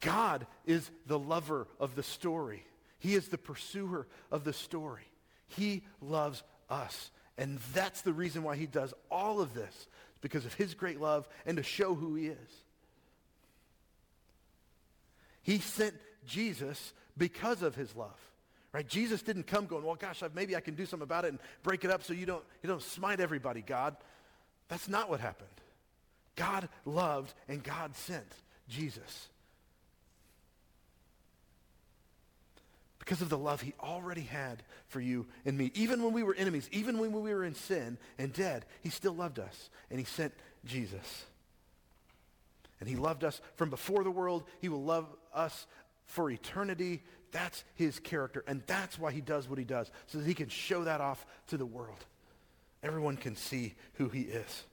God 0.00 0.46
is 0.64 0.90
the 1.06 1.18
lover 1.18 1.68
of 1.78 1.94
the 1.94 2.02
story. 2.02 2.64
He 2.98 3.14
is 3.14 3.28
the 3.28 3.38
pursuer 3.38 4.06
of 4.30 4.44
the 4.44 4.52
story. 4.52 5.08
He 5.48 5.84
loves 6.00 6.42
us. 6.70 7.10
And 7.38 7.58
that's 7.74 8.02
the 8.02 8.12
reason 8.12 8.42
why 8.42 8.56
he 8.56 8.66
does 8.66 8.94
all 9.10 9.40
of 9.40 9.54
this, 9.54 9.88
because 10.20 10.46
of 10.46 10.54
his 10.54 10.74
great 10.74 11.00
love 11.00 11.28
and 11.44 11.56
to 11.58 11.62
show 11.62 11.94
who 11.94 12.14
he 12.14 12.28
is. 12.28 12.62
He 15.42 15.58
sent 15.58 15.94
Jesus 16.26 16.92
because 17.16 17.62
of 17.62 17.74
his 17.74 17.94
love. 17.94 18.18
Right? 18.72 18.86
Jesus 18.86 19.22
didn't 19.22 19.46
come 19.46 19.66
going, 19.66 19.84
well, 19.84 19.94
gosh, 19.94 20.22
maybe 20.34 20.56
I 20.56 20.60
can 20.60 20.74
do 20.74 20.84
something 20.84 21.04
about 21.04 21.24
it 21.24 21.28
and 21.28 21.38
break 21.62 21.84
it 21.84 21.90
up 21.90 22.02
so 22.02 22.12
you 22.12 22.26
don't, 22.26 22.44
you 22.62 22.68
don't 22.68 22.82
smite 22.82 23.20
everybody, 23.20 23.62
God. 23.62 23.96
That's 24.68 24.88
not 24.88 25.08
what 25.08 25.20
happened. 25.20 25.48
God 26.34 26.68
loved 26.84 27.32
and 27.48 27.62
God 27.62 27.94
sent 27.96 28.30
Jesus. 28.68 29.28
Because 33.06 33.22
of 33.22 33.28
the 33.28 33.38
love 33.38 33.60
he 33.60 33.72
already 33.80 34.22
had 34.22 34.64
for 34.88 35.00
you 35.00 35.26
and 35.44 35.56
me. 35.56 35.70
Even 35.74 36.02
when 36.02 36.12
we 36.12 36.24
were 36.24 36.34
enemies, 36.34 36.68
even 36.72 36.98
when 36.98 37.12
we 37.12 37.32
were 37.32 37.44
in 37.44 37.54
sin 37.54 37.98
and 38.18 38.32
dead, 38.32 38.66
he 38.82 38.90
still 38.90 39.14
loved 39.14 39.38
us, 39.38 39.70
and 39.90 40.00
he 40.00 40.04
sent 40.04 40.34
Jesus. 40.64 41.24
And 42.80 42.88
he 42.88 42.96
loved 42.96 43.22
us 43.22 43.40
from 43.54 43.70
before 43.70 44.02
the 44.02 44.10
world. 44.10 44.42
He 44.60 44.68
will 44.68 44.82
love 44.82 45.06
us 45.32 45.68
for 46.06 46.28
eternity. 46.28 47.00
That's 47.30 47.62
his 47.76 48.00
character, 48.00 48.42
and 48.48 48.60
that's 48.66 48.98
why 48.98 49.12
he 49.12 49.20
does 49.20 49.48
what 49.48 49.60
he 49.60 49.64
does, 49.64 49.88
so 50.08 50.18
that 50.18 50.26
he 50.26 50.34
can 50.34 50.48
show 50.48 50.82
that 50.82 51.00
off 51.00 51.24
to 51.48 51.56
the 51.56 51.64
world. 51.64 52.04
Everyone 52.82 53.16
can 53.16 53.36
see 53.36 53.76
who 53.94 54.08
he 54.08 54.22
is. 54.22 54.64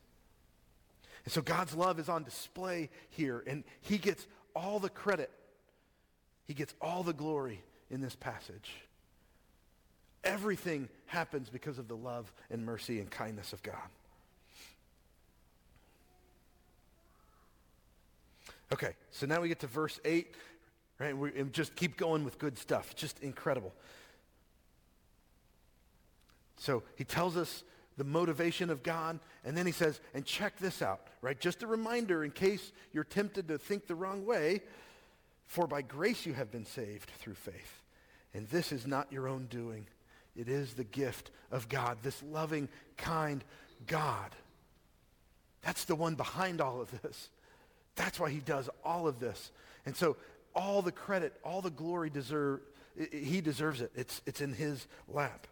And 1.23 1.31
so 1.31 1.43
God's 1.43 1.75
love 1.75 1.99
is 1.99 2.09
on 2.09 2.23
display 2.23 2.89
here, 3.11 3.43
and 3.45 3.63
he 3.81 3.99
gets 3.99 4.25
all 4.55 4.79
the 4.79 4.89
credit. 4.89 5.29
He 6.47 6.55
gets 6.55 6.73
all 6.81 7.03
the 7.03 7.13
glory 7.13 7.61
in 7.93 8.01
this 8.01 8.15
passage. 8.15 8.73
Everything 10.23 10.89
happens 11.05 11.49
because 11.49 11.77
of 11.77 11.87
the 11.87 11.95
love 11.95 12.33
and 12.49 12.65
mercy 12.65 12.99
and 12.99 13.11
kindness 13.11 13.53
of 13.53 13.61
God. 13.61 13.75
Okay, 18.71 18.95
so 19.11 19.27
now 19.27 19.41
we 19.41 19.47
get 19.47 19.59
to 19.59 19.67
verse 19.67 19.99
8, 20.03 20.33
right? 20.97 21.15
We 21.15 21.31
just 21.51 21.75
keep 21.75 21.95
going 21.95 22.23
with 22.23 22.39
good 22.39 22.57
stuff. 22.57 22.95
Just 22.95 23.19
incredible. 23.19 23.71
So 26.57 26.81
he 26.95 27.03
tells 27.03 27.37
us 27.37 27.63
the 27.97 28.03
motivation 28.03 28.71
of 28.71 28.81
God, 28.81 29.19
and 29.45 29.55
then 29.55 29.67
he 29.67 29.71
says, 29.71 29.99
and 30.15 30.25
check 30.25 30.57
this 30.57 30.81
out, 30.81 31.01
right? 31.21 31.39
Just 31.39 31.61
a 31.61 31.67
reminder 31.67 32.23
in 32.23 32.31
case 32.31 32.71
you're 32.91 33.03
tempted 33.03 33.49
to 33.49 33.59
think 33.59 33.85
the 33.85 33.93
wrong 33.93 34.25
way, 34.25 34.61
for 35.45 35.67
by 35.67 35.83
grace 35.83 36.25
you 36.25 36.33
have 36.33 36.49
been 36.49 36.65
saved 36.65 37.11
through 37.19 37.35
faith. 37.35 37.82
And 38.33 38.47
this 38.49 38.71
is 38.71 38.87
not 38.87 39.11
your 39.11 39.27
own 39.27 39.47
doing. 39.49 39.85
It 40.35 40.49
is 40.49 40.73
the 40.73 40.83
gift 40.83 41.29
of 41.51 41.69
God, 41.69 41.99
this 42.01 42.21
loving, 42.23 42.67
kind 42.97 43.43
God. 43.85 44.31
That's 45.61 45.85
the 45.85 45.95
one 45.95 46.15
behind 46.15 46.59
all 46.59 46.81
of 46.81 46.89
this. 47.01 47.29
That's 47.95 48.19
why 48.19 48.31
he 48.31 48.39
does 48.39 48.69
all 48.83 49.07
of 49.07 49.19
this. 49.19 49.51
And 49.85 49.95
so 49.95 50.17
all 50.55 50.81
the 50.81 50.91
credit, 50.91 51.33
all 51.43 51.61
the 51.61 51.69
glory 51.69 52.09
deserve, 52.09 52.61
he 53.11 53.41
deserves 53.41 53.81
it. 53.81 53.91
It's, 53.95 54.21
it's 54.25 54.41
in 54.41 54.53
his 54.53 54.87
lap. 55.07 55.47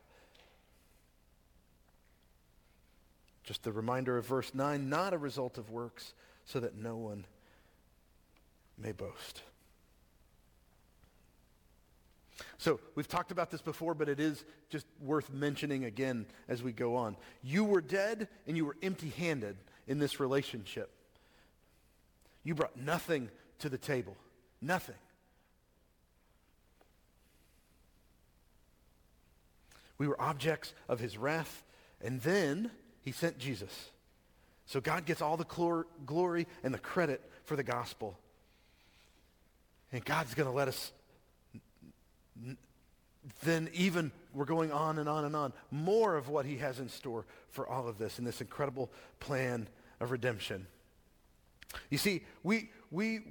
Just 3.43 3.63
the 3.63 3.71
reminder 3.71 4.17
of 4.17 4.25
verse 4.25 4.53
9, 4.53 4.89
not 4.89 5.13
a 5.13 5.17
result 5.17 5.57
of 5.57 5.69
works, 5.71 6.13
so 6.45 6.59
that 6.59 6.75
no 6.75 6.95
one 6.95 7.25
may 8.77 8.91
boast. 8.91 9.43
So 12.57 12.79
we've 12.95 13.07
talked 13.07 13.31
about 13.31 13.51
this 13.51 13.61
before, 13.61 13.93
but 13.93 14.09
it 14.09 14.19
is 14.19 14.43
just 14.69 14.85
worth 14.99 15.31
mentioning 15.31 15.85
again 15.85 16.25
as 16.47 16.61
we 16.61 16.71
go 16.71 16.95
on. 16.95 17.17
You 17.43 17.63
were 17.63 17.81
dead 17.81 18.27
and 18.47 18.55
you 18.55 18.65
were 18.65 18.75
empty-handed 18.81 19.57
in 19.87 19.99
this 19.99 20.19
relationship. 20.19 20.89
You 22.43 22.55
brought 22.55 22.77
nothing 22.77 23.29
to 23.59 23.69
the 23.69 23.77
table. 23.77 24.15
Nothing. 24.61 24.95
We 29.97 30.07
were 30.07 30.19
objects 30.19 30.73
of 30.89 30.99
his 30.99 31.17
wrath, 31.17 31.63
and 32.03 32.21
then 32.21 32.71
he 33.03 33.11
sent 33.11 33.37
Jesus. 33.37 33.89
So 34.65 34.81
God 34.81 35.05
gets 35.05 35.21
all 35.21 35.37
the 35.37 35.83
glory 36.05 36.47
and 36.63 36.73
the 36.73 36.79
credit 36.79 37.21
for 37.43 37.55
the 37.55 37.63
gospel. 37.63 38.17
And 39.91 40.03
God's 40.03 40.33
going 40.33 40.49
to 40.49 40.55
let 40.55 40.67
us 40.67 40.91
then 43.43 43.69
even 43.73 44.11
we're 44.33 44.45
going 44.45 44.71
on 44.71 44.97
and 44.97 45.07
on 45.07 45.25
and 45.25 45.35
on. 45.35 45.53
More 45.69 46.15
of 46.15 46.29
what 46.29 46.45
he 46.45 46.57
has 46.57 46.79
in 46.79 46.89
store 46.89 47.25
for 47.49 47.67
all 47.67 47.87
of 47.87 47.97
this 47.97 48.19
in 48.19 48.25
this 48.25 48.41
incredible 48.41 48.91
plan 49.19 49.67
of 49.99 50.11
redemption. 50.11 50.65
You 51.89 51.97
see, 51.97 52.23
we, 52.43 52.69
we, 52.89 53.21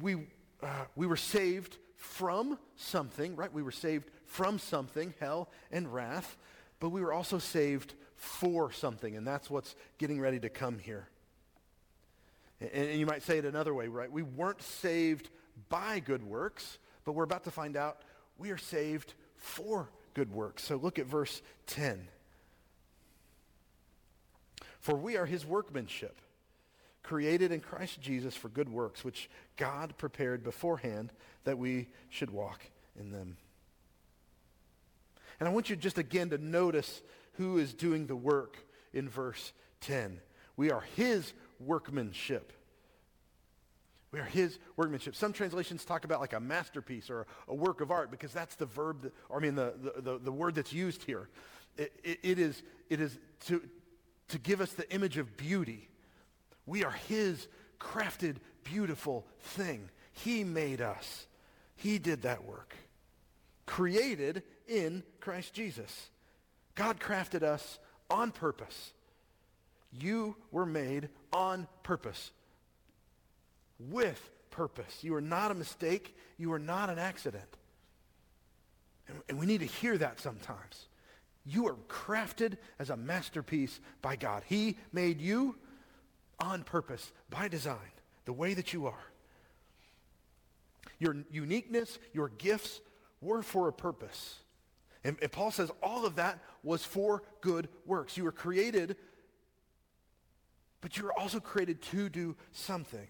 we, 0.00 0.14
uh, 0.62 0.84
we 0.96 1.06
were 1.06 1.16
saved 1.16 1.76
from 1.96 2.58
something, 2.76 3.36
right? 3.36 3.52
We 3.52 3.62
were 3.62 3.70
saved 3.70 4.10
from 4.26 4.58
something, 4.58 5.14
hell 5.20 5.48
and 5.70 5.92
wrath, 5.92 6.36
but 6.80 6.90
we 6.90 7.00
were 7.00 7.12
also 7.12 7.38
saved 7.38 7.94
for 8.16 8.72
something, 8.72 9.16
and 9.16 9.26
that's 9.26 9.50
what's 9.50 9.74
getting 9.98 10.20
ready 10.20 10.38
to 10.40 10.48
come 10.48 10.78
here. 10.78 11.08
And, 12.60 12.70
and 12.88 13.00
you 13.00 13.06
might 13.06 13.22
say 13.22 13.38
it 13.38 13.44
another 13.44 13.74
way, 13.74 13.88
right? 13.88 14.10
We 14.10 14.22
weren't 14.22 14.62
saved 14.62 15.28
by 15.68 16.00
good 16.00 16.22
works, 16.22 16.78
but 17.04 17.12
we're 17.12 17.24
about 17.24 17.44
to 17.44 17.50
find 17.50 17.76
out 17.76 18.02
we 18.38 18.50
are 18.50 18.58
saved 18.58 19.14
for 19.36 19.88
good 20.14 20.32
works. 20.32 20.64
So 20.64 20.76
look 20.76 20.98
at 20.98 21.06
verse 21.06 21.42
10. 21.66 22.08
For 24.80 24.94
we 24.94 25.16
are 25.16 25.26
his 25.26 25.46
workmanship, 25.46 26.20
created 27.02 27.52
in 27.52 27.60
Christ 27.60 28.00
Jesus 28.00 28.34
for 28.34 28.48
good 28.48 28.68
works, 28.68 29.04
which 29.04 29.30
God 29.56 29.96
prepared 29.96 30.42
beforehand 30.42 31.12
that 31.44 31.58
we 31.58 31.88
should 32.08 32.30
walk 32.30 32.60
in 32.98 33.12
them. 33.12 33.36
And 35.38 35.48
I 35.48 35.52
want 35.52 35.70
you 35.70 35.76
just 35.76 35.98
again 35.98 36.30
to 36.30 36.38
notice 36.38 37.02
who 37.34 37.58
is 37.58 37.74
doing 37.74 38.06
the 38.06 38.16
work 38.16 38.56
in 38.92 39.08
verse 39.08 39.52
10. 39.80 40.20
We 40.56 40.70
are 40.70 40.84
his 40.96 41.32
workmanship. 41.58 42.52
We 44.12 44.20
are 44.20 44.24
his 44.24 44.58
workmanship. 44.76 45.16
Some 45.16 45.32
translations 45.32 45.86
talk 45.86 46.04
about 46.04 46.20
like 46.20 46.34
a 46.34 46.40
masterpiece 46.40 47.08
or 47.08 47.26
a 47.48 47.54
work 47.54 47.80
of 47.80 47.90
art 47.90 48.10
because 48.10 48.30
that's 48.32 48.54
the 48.56 48.66
verb, 48.66 49.02
that, 49.02 49.12
or 49.30 49.38
I 49.38 49.40
mean 49.40 49.54
the, 49.54 49.72
the, 49.82 50.02
the, 50.02 50.18
the 50.18 50.32
word 50.32 50.54
that's 50.54 50.72
used 50.72 51.02
here. 51.02 51.28
It, 51.78 51.92
it, 52.04 52.18
it 52.22 52.38
is, 52.38 52.62
it 52.90 53.00
is 53.00 53.18
to, 53.46 53.62
to 54.28 54.38
give 54.38 54.60
us 54.60 54.72
the 54.74 54.90
image 54.92 55.16
of 55.16 55.38
beauty. 55.38 55.88
We 56.66 56.84
are 56.84 56.92
his 57.08 57.48
crafted, 57.80 58.36
beautiful 58.64 59.26
thing. 59.40 59.88
He 60.12 60.44
made 60.44 60.82
us. 60.82 61.26
He 61.76 61.98
did 61.98 62.22
that 62.22 62.44
work. 62.44 62.76
Created 63.64 64.42
in 64.68 65.04
Christ 65.20 65.54
Jesus. 65.54 66.10
God 66.74 67.00
crafted 67.00 67.42
us 67.42 67.78
on 68.10 68.30
purpose. 68.30 68.92
You 69.90 70.36
were 70.50 70.66
made 70.66 71.08
on 71.32 71.66
purpose 71.82 72.30
with 73.90 74.30
purpose. 74.50 74.98
You 75.02 75.14
are 75.14 75.20
not 75.20 75.50
a 75.50 75.54
mistake. 75.54 76.16
You 76.38 76.52
are 76.52 76.58
not 76.58 76.90
an 76.90 76.98
accident. 76.98 77.56
And, 79.08 79.18
and 79.28 79.38
we 79.38 79.46
need 79.46 79.60
to 79.60 79.66
hear 79.66 79.98
that 79.98 80.20
sometimes. 80.20 80.86
You 81.44 81.66
are 81.66 81.76
crafted 81.88 82.56
as 82.78 82.90
a 82.90 82.96
masterpiece 82.96 83.80
by 84.00 84.16
God. 84.16 84.44
He 84.46 84.76
made 84.92 85.20
you 85.20 85.56
on 86.38 86.62
purpose, 86.62 87.12
by 87.30 87.48
design, 87.48 87.76
the 88.24 88.32
way 88.32 88.54
that 88.54 88.72
you 88.72 88.86
are. 88.86 89.04
Your 90.98 91.16
uniqueness, 91.30 91.98
your 92.12 92.28
gifts 92.28 92.80
were 93.20 93.42
for 93.42 93.68
a 93.68 93.72
purpose. 93.72 94.38
And, 95.04 95.16
and 95.20 95.32
Paul 95.32 95.50
says 95.50 95.70
all 95.82 96.06
of 96.06 96.16
that 96.16 96.38
was 96.62 96.84
for 96.84 97.22
good 97.40 97.68
works. 97.86 98.16
You 98.16 98.24
were 98.24 98.32
created, 98.32 98.96
but 100.80 100.96
you 100.96 101.04
were 101.04 101.18
also 101.18 101.40
created 101.40 101.82
to 101.82 102.08
do 102.08 102.36
something. 102.52 103.08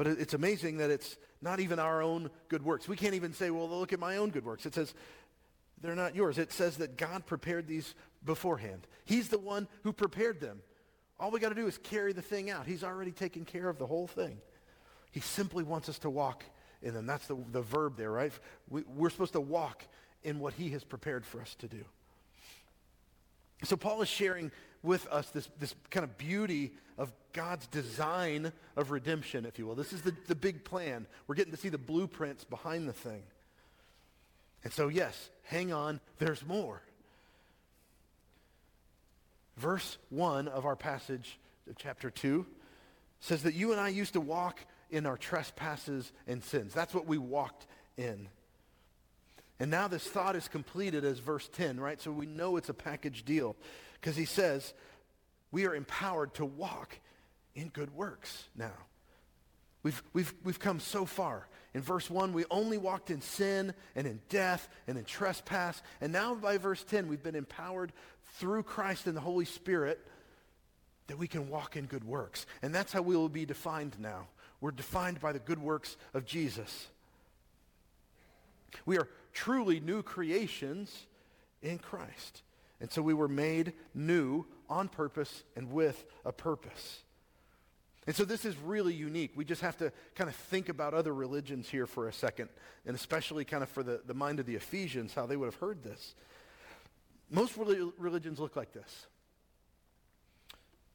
But 0.00 0.06
it's 0.06 0.32
amazing 0.32 0.78
that 0.78 0.88
it's 0.88 1.18
not 1.42 1.60
even 1.60 1.78
our 1.78 2.00
own 2.00 2.30
good 2.48 2.64
works. 2.64 2.88
We 2.88 2.96
can't 2.96 3.12
even 3.12 3.34
say, 3.34 3.50
well, 3.50 3.68
look 3.68 3.92
at 3.92 4.00
my 4.00 4.16
own 4.16 4.30
good 4.30 4.46
works. 4.46 4.64
It 4.64 4.74
says, 4.74 4.94
they're 5.82 5.94
not 5.94 6.16
yours. 6.16 6.38
It 6.38 6.52
says 6.52 6.78
that 6.78 6.96
God 6.96 7.26
prepared 7.26 7.68
these 7.68 7.94
beforehand. 8.24 8.86
He's 9.04 9.28
the 9.28 9.38
one 9.38 9.68
who 9.82 9.92
prepared 9.92 10.40
them. 10.40 10.62
All 11.18 11.30
we 11.30 11.38
got 11.38 11.50
to 11.50 11.54
do 11.54 11.66
is 11.66 11.76
carry 11.76 12.14
the 12.14 12.22
thing 12.22 12.48
out. 12.48 12.66
He's 12.66 12.82
already 12.82 13.10
taken 13.12 13.44
care 13.44 13.68
of 13.68 13.76
the 13.76 13.84
whole 13.84 14.06
thing. 14.06 14.38
He 15.10 15.20
simply 15.20 15.64
wants 15.64 15.90
us 15.90 15.98
to 15.98 16.08
walk 16.08 16.44
in 16.80 16.94
them. 16.94 17.04
That's 17.04 17.26
the, 17.26 17.36
the 17.52 17.60
verb 17.60 17.98
there, 17.98 18.10
right? 18.10 18.32
We, 18.70 18.84
we're 18.96 19.10
supposed 19.10 19.34
to 19.34 19.40
walk 19.42 19.84
in 20.24 20.38
what 20.38 20.54
he 20.54 20.70
has 20.70 20.82
prepared 20.82 21.26
for 21.26 21.42
us 21.42 21.54
to 21.56 21.68
do. 21.68 21.84
So 23.64 23.76
Paul 23.76 24.00
is 24.00 24.08
sharing 24.08 24.50
with 24.82 25.06
us 25.08 25.28
this, 25.30 25.48
this 25.58 25.74
kind 25.90 26.04
of 26.04 26.16
beauty 26.16 26.72
of 26.96 27.12
God's 27.32 27.66
design 27.68 28.52
of 28.76 28.90
redemption, 28.90 29.46
if 29.46 29.58
you 29.58 29.66
will. 29.66 29.74
This 29.74 29.92
is 29.92 30.02
the, 30.02 30.14
the 30.26 30.34
big 30.34 30.64
plan. 30.64 31.06
We're 31.26 31.34
getting 31.34 31.52
to 31.52 31.58
see 31.58 31.68
the 31.68 31.78
blueprints 31.78 32.44
behind 32.44 32.88
the 32.88 32.92
thing. 32.92 33.22
And 34.64 34.72
so, 34.72 34.88
yes, 34.88 35.30
hang 35.44 35.72
on, 35.72 36.00
there's 36.18 36.44
more. 36.44 36.82
Verse 39.56 39.98
1 40.10 40.48
of 40.48 40.66
our 40.66 40.76
passage, 40.76 41.38
of 41.68 41.76
chapter 41.76 42.10
2, 42.10 42.46
says 43.20 43.42
that 43.42 43.54
you 43.54 43.72
and 43.72 43.80
I 43.80 43.88
used 43.88 44.14
to 44.14 44.20
walk 44.20 44.60
in 44.90 45.06
our 45.06 45.16
trespasses 45.16 46.12
and 46.26 46.42
sins. 46.42 46.74
That's 46.74 46.94
what 46.94 47.06
we 47.06 47.18
walked 47.18 47.66
in. 47.96 48.28
And 49.58 49.70
now 49.70 49.88
this 49.88 50.04
thought 50.04 50.36
is 50.36 50.48
completed 50.48 51.04
as 51.04 51.18
verse 51.18 51.48
10, 51.52 51.78
right? 51.78 52.00
So 52.00 52.10
we 52.10 52.26
know 52.26 52.56
it's 52.56 52.70
a 52.70 52.74
package 52.74 53.24
deal 53.24 53.56
because 54.00 54.16
he 54.16 54.24
says 54.24 54.72
we 55.52 55.66
are 55.66 55.74
empowered 55.74 56.34
to 56.34 56.44
walk 56.44 56.98
in 57.54 57.68
good 57.68 57.94
works 57.94 58.44
now. 58.56 58.72
We've, 59.82 60.02
we've, 60.12 60.32
we've 60.44 60.58
come 60.58 60.80
so 60.80 61.06
far. 61.06 61.46
In 61.72 61.80
verse 61.80 62.10
1, 62.10 62.32
we 62.32 62.44
only 62.50 62.78
walked 62.78 63.10
in 63.10 63.20
sin 63.20 63.72
and 63.94 64.06
in 64.06 64.20
death 64.28 64.68
and 64.86 64.98
in 64.98 65.04
trespass. 65.04 65.80
And 66.00 66.12
now 66.12 66.34
by 66.34 66.58
verse 66.58 66.84
10, 66.84 67.08
we've 67.08 67.22
been 67.22 67.36
empowered 67.36 67.92
through 68.38 68.64
Christ 68.64 69.06
and 69.06 69.16
the 69.16 69.20
Holy 69.20 69.44
Spirit 69.44 70.04
that 71.06 71.18
we 71.18 71.28
can 71.28 71.48
walk 71.48 71.76
in 71.76 71.86
good 71.86 72.04
works. 72.04 72.46
And 72.62 72.74
that's 72.74 72.92
how 72.92 73.02
we 73.02 73.16
will 73.16 73.28
be 73.28 73.46
defined 73.46 73.96
now. 73.98 74.28
We're 74.60 74.70
defined 74.70 75.20
by 75.20 75.32
the 75.32 75.38
good 75.38 75.60
works 75.60 75.96
of 76.12 76.26
Jesus. 76.26 76.88
We 78.84 78.98
are 78.98 79.08
truly 79.32 79.80
new 79.80 80.02
creations 80.02 81.06
in 81.62 81.78
Christ. 81.78 82.42
And 82.80 82.90
so 82.90 83.02
we 83.02 83.14
were 83.14 83.28
made 83.28 83.74
new 83.94 84.46
on 84.68 84.88
purpose 84.88 85.44
and 85.56 85.70
with 85.70 86.04
a 86.24 86.32
purpose. 86.32 87.02
And 88.06 88.16
so 88.16 88.24
this 88.24 88.44
is 88.44 88.56
really 88.56 88.94
unique. 88.94 89.32
We 89.34 89.44
just 89.44 89.60
have 89.60 89.76
to 89.78 89.92
kind 90.14 90.30
of 90.30 90.34
think 90.34 90.68
about 90.68 90.94
other 90.94 91.12
religions 91.12 91.68
here 91.68 91.86
for 91.86 92.08
a 92.08 92.12
second, 92.12 92.48
and 92.86 92.96
especially 92.96 93.44
kind 93.44 93.62
of 93.62 93.68
for 93.68 93.82
the, 93.82 94.00
the 94.06 94.14
mind 94.14 94.40
of 94.40 94.46
the 94.46 94.54
Ephesians, 94.54 95.14
how 95.14 95.26
they 95.26 95.36
would 95.36 95.46
have 95.46 95.56
heard 95.56 95.82
this. 95.82 96.14
Most 97.30 97.56
religions 97.56 98.40
look 98.40 98.56
like 98.56 98.72
this. 98.72 99.06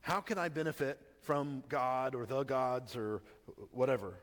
How 0.02 0.19
can 0.19 0.38
I 0.38 0.50
benefit 0.50 1.00
from 1.21 1.63
God 1.69 2.15
or 2.15 2.26
the 2.26 2.43
gods 2.43 2.95
or 2.95 3.21
whatever? 3.71 4.15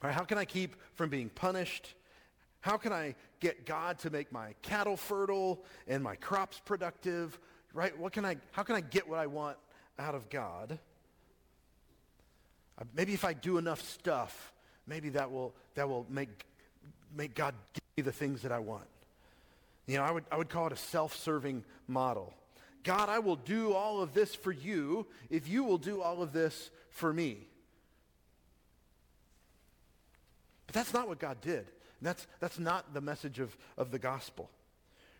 How 0.00 0.24
can 0.24 0.38
I 0.38 0.44
keep 0.44 0.76
from 0.94 1.10
being 1.10 1.28
punished? 1.28 1.94
How 2.66 2.76
can 2.76 2.92
I 2.92 3.14
get 3.38 3.64
God 3.64 4.00
to 4.00 4.10
make 4.10 4.32
my 4.32 4.52
cattle 4.60 4.96
fertile 4.96 5.62
and 5.86 6.02
my 6.02 6.16
crops 6.16 6.60
productive? 6.64 7.38
Right? 7.72 7.96
What 7.96 8.12
can 8.12 8.24
I, 8.24 8.38
how 8.50 8.64
can 8.64 8.74
I 8.74 8.80
get 8.80 9.08
what 9.08 9.20
I 9.20 9.28
want 9.28 9.56
out 10.00 10.16
of 10.16 10.28
God? 10.28 10.76
Uh, 12.76 12.82
maybe 12.92 13.14
if 13.14 13.24
I 13.24 13.34
do 13.34 13.58
enough 13.58 13.80
stuff, 13.82 14.52
maybe 14.84 15.10
that 15.10 15.30
will, 15.30 15.54
that 15.76 15.88
will 15.88 16.06
make, 16.10 16.44
make 17.16 17.36
God 17.36 17.54
give 17.72 17.84
me 17.98 18.02
the 18.02 18.10
things 18.10 18.42
that 18.42 18.50
I 18.50 18.58
want. 18.58 18.88
You 19.86 19.98
know, 19.98 20.02
I 20.02 20.10
would, 20.10 20.24
I 20.32 20.36
would 20.36 20.48
call 20.48 20.66
it 20.66 20.72
a 20.72 20.76
self-serving 20.76 21.62
model. 21.86 22.34
God, 22.82 23.08
I 23.08 23.20
will 23.20 23.36
do 23.36 23.74
all 23.74 24.02
of 24.02 24.12
this 24.12 24.34
for 24.34 24.50
you 24.50 25.06
if 25.30 25.48
you 25.48 25.62
will 25.62 25.78
do 25.78 26.02
all 26.02 26.20
of 26.20 26.32
this 26.32 26.72
for 26.90 27.12
me. 27.12 27.46
But 30.66 30.74
that's 30.74 30.92
not 30.92 31.06
what 31.06 31.20
God 31.20 31.40
did. 31.40 31.70
That's, 32.02 32.26
that's 32.40 32.58
not 32.58 32.92
the 32.94 33.00
message 33.00 33.38
of, 33.38 33.56
of 33.76 33.90
the 33.90 33.98
gospel, 33.98 34.50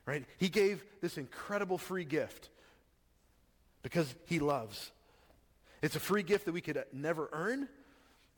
right? 0.04 0.24
He 0.38 0.48
gave 0.48 0.84
this 1.00 1.16
incredible 1.16 1.78
free 1.78 2.04
gift 2.04 2.50
because 3.82 4.14
he 4.26 4.38
loves. 4.38 4.90
It's 5.82 5.96
a 5.96 6.00
free 6.00 6.22
gift 6.22 6.44
that 6.46 6.52
we 6.52 6.60
could 6.60 6.82
never 6.92 7.28
earn, 7.32 7.68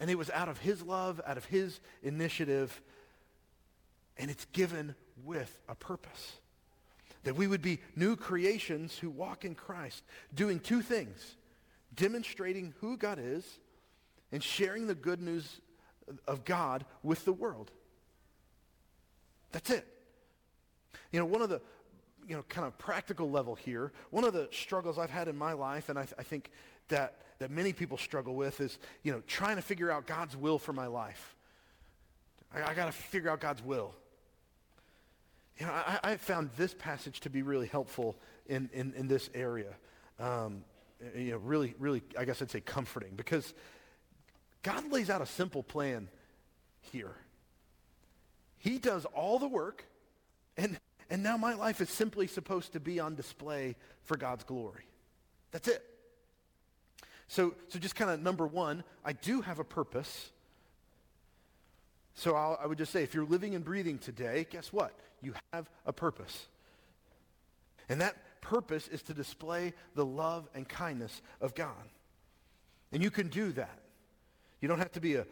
and 0.00 0.10
it 0.10 0.16
was 0.16 0.30
out 0.30 0.48
of 0.48 0.58
his 0.58 0.82
love, 0.82 1.20
out 1.26 1.36
of 1.36 1.44
his 1.46 1.80
initiative, 2.02 2.80
and 4.16 4.30
it's 4.30 4.44
given 4.46 4.94
with 5.24 5.58
a 5.68 5.74
purpose. 5.74 6.34
That 7.24 7.34
we 7.34 7.46
would 7.46 7.62
be 7.62 7.80
new 7.96 8.14
creations 8.14 8.96
who 8.96 9.10
walk 9.10 9.44
in 9.44 9.54
Christ, 9.54 10.04
doing 10.34 10.60
two 10.60 10.82
things 10.82 11.36
demonstrating 11.94 12.74
who 12.80 12.96
God 12.96 13.18
is 13.20 13.44
and 14.32 14.42
sharing 14.42 14.86
the 14.86 14.94
good 14.94 15.20
news 15.20 15.60
of 16.26 16.44
God 16.44 16.84
with 17.02 17.24
the 17.24 17.32
world. 17.32 17.70
That's 19.52 19.70
it. 19.70 19.86
You 21.12 21.18
know, 21.18 21.26
one 21.26 21.42
of 21.42 21.48
the, 21.48 21.60
you 22.26 22.36
know, 22.36 22.42
kind 22.48 22.66
of 22.66 22.76
practical 22.78 23.30
level 23.30 23.54
here, 23.54 23.92
one 24.10 24.24
of 24.24 24.32
the 24.32 24.48
struggles 24.52 24.98
I've 24.98 25.10
had 25.10 25.28
in 25.28 25.36
my 25.36 25.52
life, 25.52 25.88
and 25.88 25.98
I, 25.98 26.02
th- 26.02 26.14
I 26.18 26.22
think 26.22 26.50
that, 26.88 27.18
that 27.38 27.50
many 27.50 27.72
people 27.72 27.96
struggle 27.96 28.34
with 28.34 28.60
is, 28.60 28.78
you 29.02 29.12
know, 29.12 29.22
trying 29.26 29.56
to 29.56 29.62
figure 29.62 29.90
out 29.90 30.06
God's 30.06 30.36
will 30.36 30.58
for 30.58 30.72
my 30.72 30.86
life. 30.86 31.34
I, 32.54 32.70
I 32.70 32.74
got 32.74 32.86
to 32.86 32.92
figure 32.92 33.30
out 33.30 33.40
God's 33.40 33.62
will. 33.62 33.94
You 35.58 35.66
know, 35.66 35.72
I, 35.72 35.98
I, 36.04 36.16
found 36.18 36.50
this 36.56 36.72
passage 36.72 37.20
to 37.20 37.30
be 37.30 37.42
really 37.42 37.66
helpful 37.66 38.16
in, 38.46 38.70
in, 38.72 38.92
in 38.96 39.08
this 39.08 39.28
area. 39.34 39.74
Um, 40.20 40.62
you 41.16 41.32
know, 41.32 41.38
really, 41.38 41.74
really, 41.78 42.02
I 42.16 42.24
guess 42.24 42.40
I'd 42.42 42.50
say 42.50 42.60
comforting 42.60 43.14
because 43.16 43.54
God 44.62 44.90
lays 44.92 45.10
out 45.10 45.20
a 45.20 45.26
simple 45.26 45.62
plan 45.62 46.08
here. 46.80 47.14
He 48.58 48.78
does 48.78 49.04
all 49.06 49.38
the 49.38 49.48
work, 49.48 49.84
and, 50.56 50.78
and 51.10 51.22
now 51.22 51.36
my 51.36 51.54
life 51.54 51.80
is 51.80 51.90
simply 51.90 52.26
supposed 52.26 52.72
to 52.72 52.80
be 52.80 53.00
on 53.00 53.14
display 53.14 53.76
for 54.02 54.16
God's 54.16 54.44
glory. 54.44 54.84
That's 55.52 55.68
it. 55.68 55.84
So, 57.28 57.54
so 57.68 57.78
just 57.78 57.94
kind 57.94 58.10
of 58.10 58.20
number 58.20 58.46
one, 58.46 58.84
I 59.04 59.12
do 59.12 59.42
have 59.42 59.58
a 59.58 59.64
purpose. 59.64 60.30
So 62.14 62.34
I'll, 62.34 62.58
i 62.60 62.66
would 62.66 62.78
just 62.78 62.92
say, 62.92 63.02
if 63.02 63.14
you're 63.14 63.26
living 63.26 63.54
and 63.54 63.64
breathing 63.64 63.98
today, 63.98 64.46
guess 64.50 64.72
what? 64.72 64.92
You 65.22 65.34
have 65.52 65.68
a 65.86 65.92
purpose. 65.92 66.46
And 67.88 68.00
that 68.00 68.16
purpose 68.40 68.88
is 68.88 69.02
to 69.02 69.14
display 69.14 69.74
the 69.94 70.04
love 70.04 70.48
and 70.54 70.68
kindness 70.68 71.22
of 71.40 71.54
God. 71.54 71.74
And 72.92 73.02
you 73.02 73.10
can 73.10 73.28
do 73.28 73.52
that. 73.52 73.78
You 74.60 74.68
don't 74.68 74.78
have 74.78 74.92
to 74.92 75.00
be 75.00 75.14
a 75.14 75.26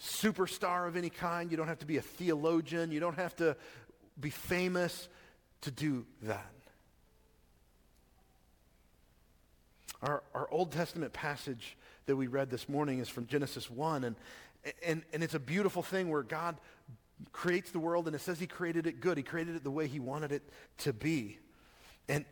superstar 0.00 0.88
of 0.88 0.96
any 0.96 1.10
kind. 1.10 1.50
You 1.50 1.56
don't 1.56 1.68
have 1.68 1.80
to 1.80 1.86
be 1.86 1.98
a 1.98 2.02
theologian. 2.02 2.90
You 2.92 3.00
don't 3.00 3.16
have 3.16 3.36
to 3.36 3.56
be 4.18 4.30
famous 4.30 5.08
to 5.62 5.70
do 5.70 6.06
that. 6.22 6.52
Our, 10.02 10.22
our 10.34 10.50
Old 10.50 10.72
Testament 10.72 11.12
passage 11.12 11.76
that 12.06 12.16
we 12.16 12.26
read 12.26 12.50
this 12.50 12.68
morning 12.68 13.00
is 13.00 13.08
from 13.08 13.26
Genesis 13.26 13.70
1, 13.70 14.04
and, 14.04 14.16
and, 14.84 15.02
and 15.12 15.22
it's 15.22 15.34
a 15.34 15.40
beautiful 15.40 15.82
thing 15.82 16.08
where 16.08 16.22
God 16.22 16.56
creates 17.32 17.70
the 17.70 17.78
world, 17.78 18.06
and 18.06 18.16
it 18.16 18.20
says 18.20 18.38
he 18.38 18.46
created 18.46 18.86
it 18.86 19.00
good. 19.00 19.18
He 19.18 19.22
created 19.22 19.56
it 19.56 19.64
the 19.64 19.70
way 19.70 19.86
he 19.86 20.00
wanted 20.00 20.32
it 20.32 20.42
to 20.78 20.94
be. 20.94 21.38
And, 22.08 22.24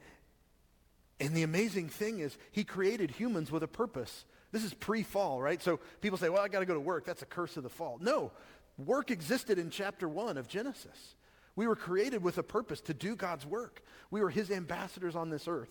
and 1.21 1.37
the 1.37 1.43
amazing 1.43 1.91
thing 1.91 2.21
is 2.21 2.39
he 2.51 2.65
created 2.65 3.11
humans 3.11 3.53
with 3.53 3.63
a 3.63 3.69
purpose. 3.69 4.25
This 4.51 4.65
is 4.65 4.73
pre-fall, 4.73 5.43
right? 5.43 5.63
So 5.63 5.81
people 6.01 6.19
say, 6.19 6.29
well, 6.29 6.43
I 6.43 6.49
got 6.49 6.61
to 6.61 6.67
go 6.67 6.75
to 6.75 6.81
work. 6.81 7.05
That's 7.05 7.23
a 7.23 7.27
curse 7.27 7.57
of 7.57 7.63
the 7.63 7.69
fall. 7.69 7.99
No, 8.01 8.33
work 8.79 9.11
existed 9.11 9.59
in 9.59 9.71
chapter 9.71 10.09
1 10.09 10.39
of 10.39 10.49
Genesis. 10.49 11.15
We 11.55 11.67
were 11.67 11.77
created 11.77 12.23
with 12.23 12.39
a 12.39 12.43
purpose 12.43 12.81
to 12.83 12.95
do 12.95 13.17
God's 13.17 13.45
work. 13.45 13.83
We 14.11 14.21
were 14.21 14.31
his 14.31 14.51
ambassadors 14.51 15.17
on 15.17 15.29
this 15.29 15.49
earth. 15.49 15.71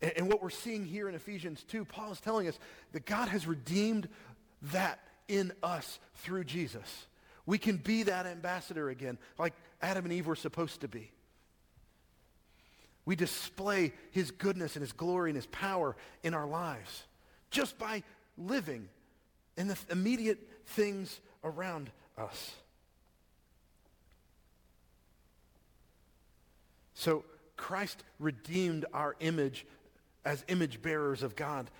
And, 0.00 0.12
and 0.16 0.28
what 0.28 0.42
we're 0.42 0.50
seeing 0.50 0.84
here 0.84 1.08
in 1.08 1.14
Ephesians 1.14 1.64
2, 1.68 1.84
Paul 1.84 2.12
is 2.12 2.20
telling 2.20 2.48
us 2.48 2.58
that 2.92 3.06
God 3.06 3.28
has 3.28 3.46
redeemed 3.46 4.08
that 4.72 4.98
in 5.28 5.52
us 5.62 6.00
through 6.16 6.44
Jesus. 6.44 7.06
We 7.46 7.58
can 7.58 7.76
be 7.76 8.04
that 8.04 8.26
ambassador 8.26 8.90
again, 8.90 9.18
like 9.38 9.54
Adam 9.80 10.04
and 10.04 10.12
Eve 10.12 10.26
were 10.26 10.36
supposed 10.36 10.80
to 10.80 10.88
be. 10.88 11.12
We 13.04 13.16
display 13.16 13.92
his 14.10 14.30
goodness 14.30 14.76
and 14.76 14.82
his 14.82 14.92
glory 14.92 15.30
and 15.30 15.36
his 15.36 15.46
power 15.46 15.96
in 16.22 16.34
our 16.34 16.46
lives 16.46 17.04
just 17.50 17.78
by 17.78 18.02
living 18.36 18.88
in 19.56 19.68
the 19.68 19.78
immediate 19.90 20.38
things 20.66 21.20
around 21.44 21.90
us. 22.16 22.52
So 26.94 27.24
Christ 27.56 28.02
redeemed 28.18 28.84
our 28.92 29.16
image 29.20 29.66
as 30.24 30.44
image 30.48 30.82
bearers 30.82 31.22
of 31.22 31.34
God 31.34 31.70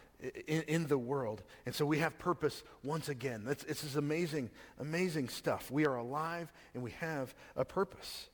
in, 0.46 0.62
in, 0.62 0.87
the 0.87 0.98
world. 0.98 1.42
And 1.66 1.74
so 1.74 1.85
we 1.85 1.98
have 1.98 2.18
purpose 2.18 2.62
once 2.83 3.09
again. 3.09 3.44
It's 3.48 3.64
this 3.64 3.96
amazing, 3.96 4.50
amazing 4.78 5.28
stuff. 5.28 5.70
We 5.70 5.87
are 5.87 5.96
alive 5.96 6.52
and 6.74 6.83
we 6.83 6.92
have 6.92 7.35
a 7.56 7.64
purpose. 7.64 8.28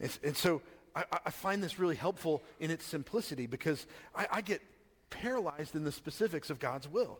And, 0.00 0.18
and 0.22 0.36
so 0.36 0.62
I, 0.94 1.04
I, 1.26 1.30
find 1.30 1.62
this 1.62 1.78
really 1.78 1.96
helpful 1.96 2.42
in 2.60 2.70
its 2.70 2.84
simplicity 2.84 3.46
because 3.46 3.86
I, 4.14 4.26
I 4.30 4.40
get 4.40 4.62
paralyzed 5.10 5.74
in 5.74 5.84
the 5.84 5.92
specifics 5.92 6.50
of 6.50 6.58
God's 6.58 6.88
will. 6.88 7.18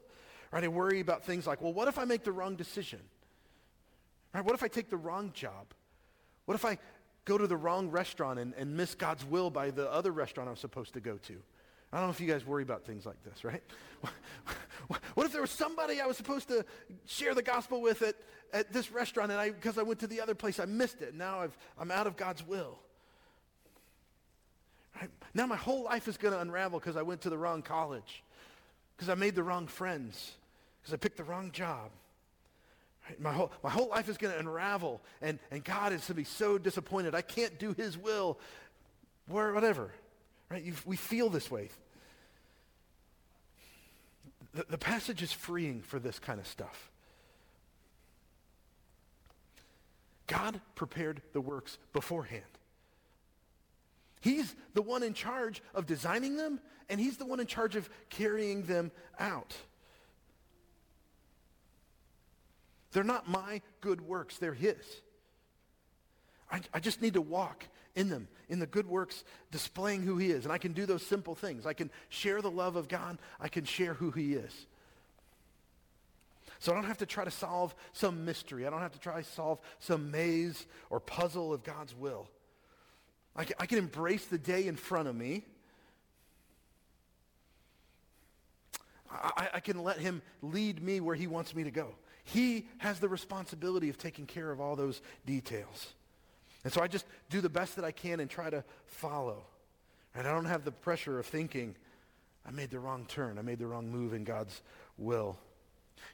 Right? 0.52 0.64
I 0.64 0.68
worry 0.68 1.00
about 1.00 1.24
things 1.24 1.46
like, 1.46 1.60
well, 1.60 1.72
what 1.72 1.88
if 1.88 1.98
I 1.98 2.04
make 2.04 2.24
the 2.24 2.32
wrong 2.32 2.56
decision? 2.56 3.00
Right? 4.34 4.44
What 4.44 4.54
if 4.54 4.62
I 4.62 4.68
take 4.68 4.90
the 4.90 4.96
wrong 4.96 5.32
job? 5.34 5.74
What 6.46 6.54
if 6.54 6.64
I 6.64 6.78
go 7.24 7.36
to 7.36 7.46
the 7.46 7.56
wrong 7.56 7.90
restaurant 7.90 8.38
and, 8.38 8.54
and 8.54 8.76
miss 8.76 8.94
God's 8.94 9.24
will 9.24 9.50
by 9.50 9.70
the 9.70 9.90
other 9.90 10.12
restaurant 10.12 10.48
I'm 10.48 10.56
supposed 10.56 10.94
to 10.94 11.00
go 11.00 11.16
to? 11.18 11.34
I 11.92 11.98
don't 11.98 12.06
know 12.06 12.10
if 12.10 12.20
you 12.20 12.26
guys 12.26 12.44
worry 12.44 12.62
about 12.62 12.84
things 12.84 13.06
like 13.06 13.22
this, 13.24 13.44
right? 13.44 13.62
what 15.14 15.26
if 15.26 15.32
there 15.32 15.40
was 15.40 15.50
somebody 15.50 16.00
I 16.00 16.06
was 16.06 16.18
supposed 16.18 16.48
to 16.48 16.64
share 17.06 17.34
the 17.34 17.42
gospel 17.42 17.80
with 17.80 18.02
at, 18.02 18.14
at 18.52 18.72
this 18.72 18.92
restaurant 18.92 19.30
and 19.30 19.40
I, 19.40 19.50
because 19.50 19.78
I 19.78 19.82
went 19.82 20.00
to 20.00 20.06
the 20.06 20.20
other 20.20 20.34
place, 20.34 20.60
I 20.60 20.66
missed 20.66 21.00
it. 21.00 21.14
Now 21.14 21.40
I've, 21.40 21.56
I'm 21.78 21.90
out 21.90 22.06
of 22.06 22.16
God's 22.16 22.46
will. 22.46 22.78
Right? 25.28 25.42
Now 25.42 25.46
my 25.46 25.56
whole 25.56 25.84
life 25.84 26.08
is 26.08 26.16
going 26.16 26.34
to 26.34 26.40
unravel 26.40 26.78
because 26.78 26.96
I 26.96 27.02
went 27.02 27.22
to 27.22 27.30
the 27.30 27.38
wrong 27.38 27.62
college, 27.62 28.22
because 28.96 29.08
I 29.08 29.14
made 29.14 29.34
the 29.34 29.42
wrong 29.42 29.66
friends, 29.66 30.32
because 30.80 30.94
I 30.94 30.96
picked 30.96 31.16
the 31.16 31.24
wrong 31.24 31.50
job. 31.52 31.90
My 33.18 33.32
whole, 33.32 33.50
my 33.62 33.70
whole 33.70 33.88
life 33.88 34.08
is 34.08 34.18
going 34.18 34.34
to 34.34 34.38
unravel, 34.38 35.00
and, 35.22 35.38
and 35.50 35.64
God 35.64 35.92
is 35.92 36.00
going 36.00 36.08
to 36.08 36.14
be 36.14 36.24
so 36.24 36.58
disappointed. 36.58 37.14
I 37.14 37.22
can't 37.22 37.58
do 37.58 37.72
his 37.72 37.96
will, 37.96 38.38
or 39.30 39.52
whatever. 39.54 39.90
Right? 40.50 40.62
You, 40.62 40.74
we 40.84 40.96
feel 40.96 41.30
this 41.30 41.50
way. 41.50 41.70
The, 44.54 44.66
the 44.68 44.78
passage 44.78 45.22
is 45.22 45.32
freeing 45.32 45.80
for 45.80 45.98
this 45.98 46.18
kind 46.18 46.38
of 46.38 46.46
stuff. 46.46 46.90
God 50.26 50.60
prepared 50.74 51.22
the 51.32 51.40
works 51.40 51.78
beforehand. 51.94 52.44
He's 54.20 54.54
the 54.74 54.82
one 54.82 55.02
in 55.02 55.14
charge 55.14 55.62
of 55.74 55.86
designing 55.86 56.36
them, 56.36 56.60
and 56.88 57.00
he's 57.00 57.16
the 57.16 57.26
one 57.26 57.40
in 57.40 57.46
charge 57.46 57.76
of 57.76 57.88
carrying 58.08 58.64
them 58.64 58.90
out. 59.18 59.54
They're 62.92 63.04
not 63.04 63.28
my 63.28 63.60
good 63.80 64.00
works, 64.00 64.38
they're 64.38 64.54
his. 64.54 64.76
I, 66.50 66.60
I, 66.72 66.80
just 66.80 67.02
need 67.02 67.14
to 67.14 67.20
walk 67.20 67.66
in 67.94 68.08
them, 68.08 68.26
in 68.48 68.58
the 68.58 68.66
good 68.66 68.88
works, 68.88 69.22
displaying 69.50 70.02
who 70.02 70.16
he 70.16 70.30
is. 70.30 70.44
And 70.44 70.52
I 70.52 70.56
can 70.56 70.72
do 70.72 70.86
those 70.86 71.06
simple 71.06 71.34
things. 71.34 71.66
I 71.66 71.74
can 71.74 71.90
share 72.08 72.40
the 72.40 72.50
love 72.50 72.76
of 72.76 72.88
God. 72.88 73.18
I 73.38 73.48
can 73.48 73.64
share 73.64 73.92
who 73.92 74.10
he 74.10 74.32
is. 74.32 74.66
So 76.58 76.72
I 76.72 76.74
don't 76.74 76.86
have 76.86 76.98
to 76.98 77.06
try 77.06 77.24
to 77.24 77.30
solve 77.30 77.74
some 77.92 78.24
mystery. 78.24 78.66
I 78.66 78.70
don't 78.70 78.80
have 78.80 78.92
to 78.92 78.98
try 78.98 79.20
to 79.20 79.28
solve 79.28 79.60
some 79.78 80.10
maze 80.10 80.66
or 80.90 81.00
puzzle 81.00 81.52
of 81.52 81.62
God's 81.62 81.94
will. 81.94 82.28
I 83.38 83.44
can, 83.44 83.56
I 83.60 83.66
can 83.66 83.78
embrace 83.78 84.26
the 84.26 84.36
day 84.36 84.66
in 84.66 84.74
front 84.74 85.06
of 85.06 85.14
me. 85.14 85.44
I, 89.10 89.48
I 89.54 89.60
can 89.60 89.82
let 89.84 89.98
him 89.98 90.20
lead 90.42 90.82
me 90.82 91.00
where 91.00 91.14
he 91.14 91.28
wants 91.28 91.54
me 91.54 91.62
to 91.62 91.70
go. 91.70 91.94
He 92.24 92.66
has 92.78 92.98
the 92.98 93.08
responsibility 93.08 93.88
of 93.88 93.96
taking 93.96 94.26
care 94.26 94.50
of 94.50 94.60
all 94.60 94.74
those 94.74 95.00
details. 95.24 95.94
And 96.64 96.72
so 96.72 96.82
I 96.82 96.88
just 96.88 97.06
do 97.30 97.40
the 97.40 97.48
best 97.48 97.76
that 97.76 97.84
I 97.84 97.92
can 97.92 98.18
and 98.18 98.28
try 98.28 98.50
to 98.50 98.64
follow. 98.86 99.44
And 100.16 100.26
I 100.26 100.32
don't 100.32 100.44
have 100.46 100.64
the 100.64 100.72
pressure 100.72 101.20
of 101.20 101.26
thinking, 101.26 101.76
I 102.44 102.50
made 102.50 102.70
the 102.70 102.80
wrong 102.80 103.06
turn. 103.06 103.38
I 103.38 103.42
made 103.42 103.60
the 103.60 103.68
wrong 103.68 103.88
move 103.88 104.14
in 104.14 104.24
God's 104.24 104.60
will. 104.98 105.38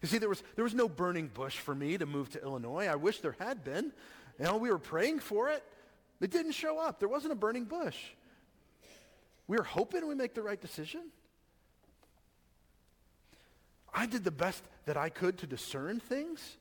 You 0.03 0.09
see, 0.09 0.19
there 0.19 0.29
was, 0.29 0.43
there 0.57 0.65
was 0.65 0.75
no 0.75 0.91
burning 0.91 1.29
bush 1.29 1.57
for 1.57 1.75
me 1.75 1.97
to 1.97 2.05
move 2.05 2.29
to 2.31 2.43
Illinois. 2.43 2.87
I 2.87 2.97
wish 2.97 3.21
there 3.21 3.37
had 3.39 3.65
been. 3.65 3.93
You 4.39 4.45
know, 4.45 4.57
we 4.59 4.71
were 4.71 4.79
praying 4.79 5.21
for 5.21 5.49
it. 5.49 5.65
It 6.25 6.31
didn't 6.31 6.53
show 6.53 6.79
up. 6.79 7.01
There 7.01 7.09
wasn't 7.09 7.35
a 7.35 7.37
burning 7.37 7.65
bush. 7.65 7.99
We 9.47 9.59
were 9.59 9.63
hoping 9.63 10.09
we 10.09 10.15
make 10.15 10.33
the 10.33 10.41
right 10.41 10.59
decision. 10.59 11.03
I 13.93 14.07
did 14.07 14.25
the 14.25 14.31
best 14.31 14.65
that 14.87 14.97
I 14.97 15.11
could 15.11 15.37
to 15.41 15.47
discern 15.47 16.01
things. 16.01 16.57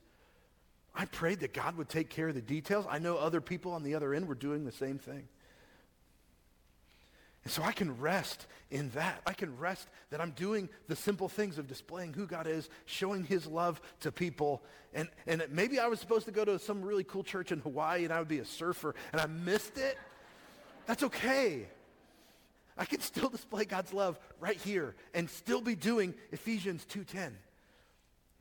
I 0.94 1.06
prayed 1.06 1.40
that 1.40 1.54
God 1.54 1.78
would 1.78 1.88
take 1.88 2.10
care 2.10 2.28
of 2.28 2.36
the 2.36 2.42
details. 2.42 2.86
I 2.90 3.00
know 3.00 3.16
other 3.16 3.40
people 3.40 3.72
on 3.72 3.84
the 3.84 3.96
other 3.96 4.14
end 4.14 4.28
were 4.28 4.36
doing 4.36 4.66
the 4.66 4.72
same 4.74 5.00
thing. 5.00 5.30
And 7.44 7.52
so 7.52 7.62
I 7.62 7.72
can 7.72 7.98
rest 8.00 8.48
in 8.72 8.90
that. 8.92 9.22
I 9.26 9.34
can 9.34 9.58
rest 9.58 9.88
that 10.10 10.22
I'm 10.22 10.32
doing 10.32 10.70
the 10.88 10.96
simple 10.96 11.28
things 11.28 11.58
of 11.58 11.68
displaying 11.68 12.14
who 12.14 12.26
God 12.26 12.48
is, 12.48 12.70
showing 12.86 13.24
his 13.24 13.46
love 13.46 13.82
to 14.02 14.12
people. 14.12 14.64
And, 14.94 15.10
and 15.28 15.44
maybe 15.50 15.80
I 15.80 15.88
was 15.88 16.00
supposed 16.00 16.26
to 16.26 16.32
go 16.32 16.46
to 16.46 16.58
some 16.58 16.82
really 16.82 17.04
cool 17.04 17.24
church 17.24 17.52
in 17.52 17.60
Hawaii 17.60 18.06
and 18.06 18.14
I 18.14 18.20
would 18.20 18.28
be 18.28 18.40
a 18.40 18.46
surfer 18.46 18.96
and 19.12 19.20
I 19.20 19.26
missed 19.26 19.78
it. 19.78 19.98
That's 20.86 21.04
okay. 21.04 21.68
I 22.78 22.86
can 22.86 23.02
still 23.02 23.30
display 23.30 23.66
God's 23.66 23.94
love 23.94 24.18
right 24.40 24.58
here 24.58 24.96
and 25.14 25.30
still 25.30 25.62
be 25.62 25.76
doing 25.76 26.16
Ephesians 26.32 26.86
2.10. 26.92 27.32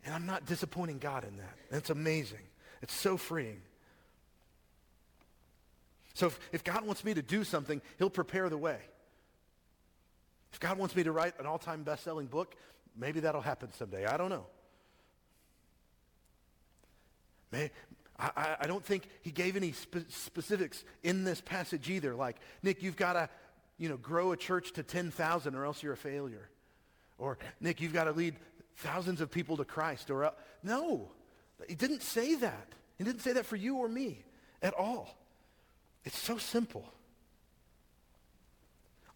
And 0.04 0.14
I'm 0.14 0.26
not 0.26 0.46
disappointing 0.46 0.98
God 0.98 1.24
in 1.24 1.36
that. 1.36 1.56
That's 1.70 1.90
amazing. 1.90 2.40
It's 2.80 2.94
so 2.94 3.16
freeing. 3.16 3.60
So 6.14 6.26
if, 6.26 6.40
if 6.52 6.64
God 6.64 6.84
wants 6.84 7.04
me 7.04 7.14
to 7.14 7.22
do 7.22 7.44
something, 7.44 7.80
he'll 7.98 8.10
prepare 8.10 8.48
the 8.48 8.58
way. 8.58 8.78
If 10.52 10.60
God 10.60 10.78
wants 10.78 10.94
me 10.94 11.02
to 11.04 11.12
write 11.12 11.38
an 11.40 11.46
all-time 11.46 11.82
best-selling 11.82 12.26
book, 12.26 12.54
maybe 12.96 13.20
that'll 13.20 13.40
happen 13.40 13.72
someday. 13.72 14.04
I 14.04 14.16
don't 14.16 14.28
know. 14.28 14.46
May, 17.50 17.70
I, 18.18 18.56
I, 18.60 18.66
don't 18.66 18.84
think 18.84 19.04
he 19.22 19.30
gave 19.30 19.56
any 19.56 19.72
spe- 19.72 20.08
specifics 20.08 20.84
in 21.02 21.24
this 21.24 21.40
passage 21.40 21.90
either. 21.90 22.14
Like, 22.14 22.36
Nick, 22.62 22.82
you've 22.82 22.96
got 22.96 23.14
to, 23.14 23.28
you 23.78 23.88
know, 23.88 23.96
grow 23.96 24.32
a 24.32 24.36
church 24.36 24.72
to 24.72 24.82
10,000 24.82 25.54
or 25.54 25.64
else 25.64 25.82
you're 25.82 25.92
a 25.92 25.96
failure. 25.96 26.48
Or, 27.18 27.38
Nick, 27.60 27.80
you've 27.80 27.92
got 27.92 28.04
to 28.04 28.12
lead 28.12 28.36
thousands 28.76 29.20
of 29.20 29.30
people 29.30 29.56
to 29.58 29.64
Christ. 29.64 30.10
Or, 30.10 30.24
uh, 30.24 30.30
no, 30.62 31.10
he 31.68 31.74
didn't 31.74 32.02
say 32.02 32.34
that. 32.36 32.68
He 32.98 33.04
didn't 33.04 33.22
say 33.22 33.32
that 33.32 33.46
for 33.46 33.56
you 33.56 33.76
or 33.76 33.88
me 33.88 34.24
at 34.62 34.74
all. 34.74 35.16
It's 36.04 36.18
so 36.18 36.38
simple. 36.38 36.84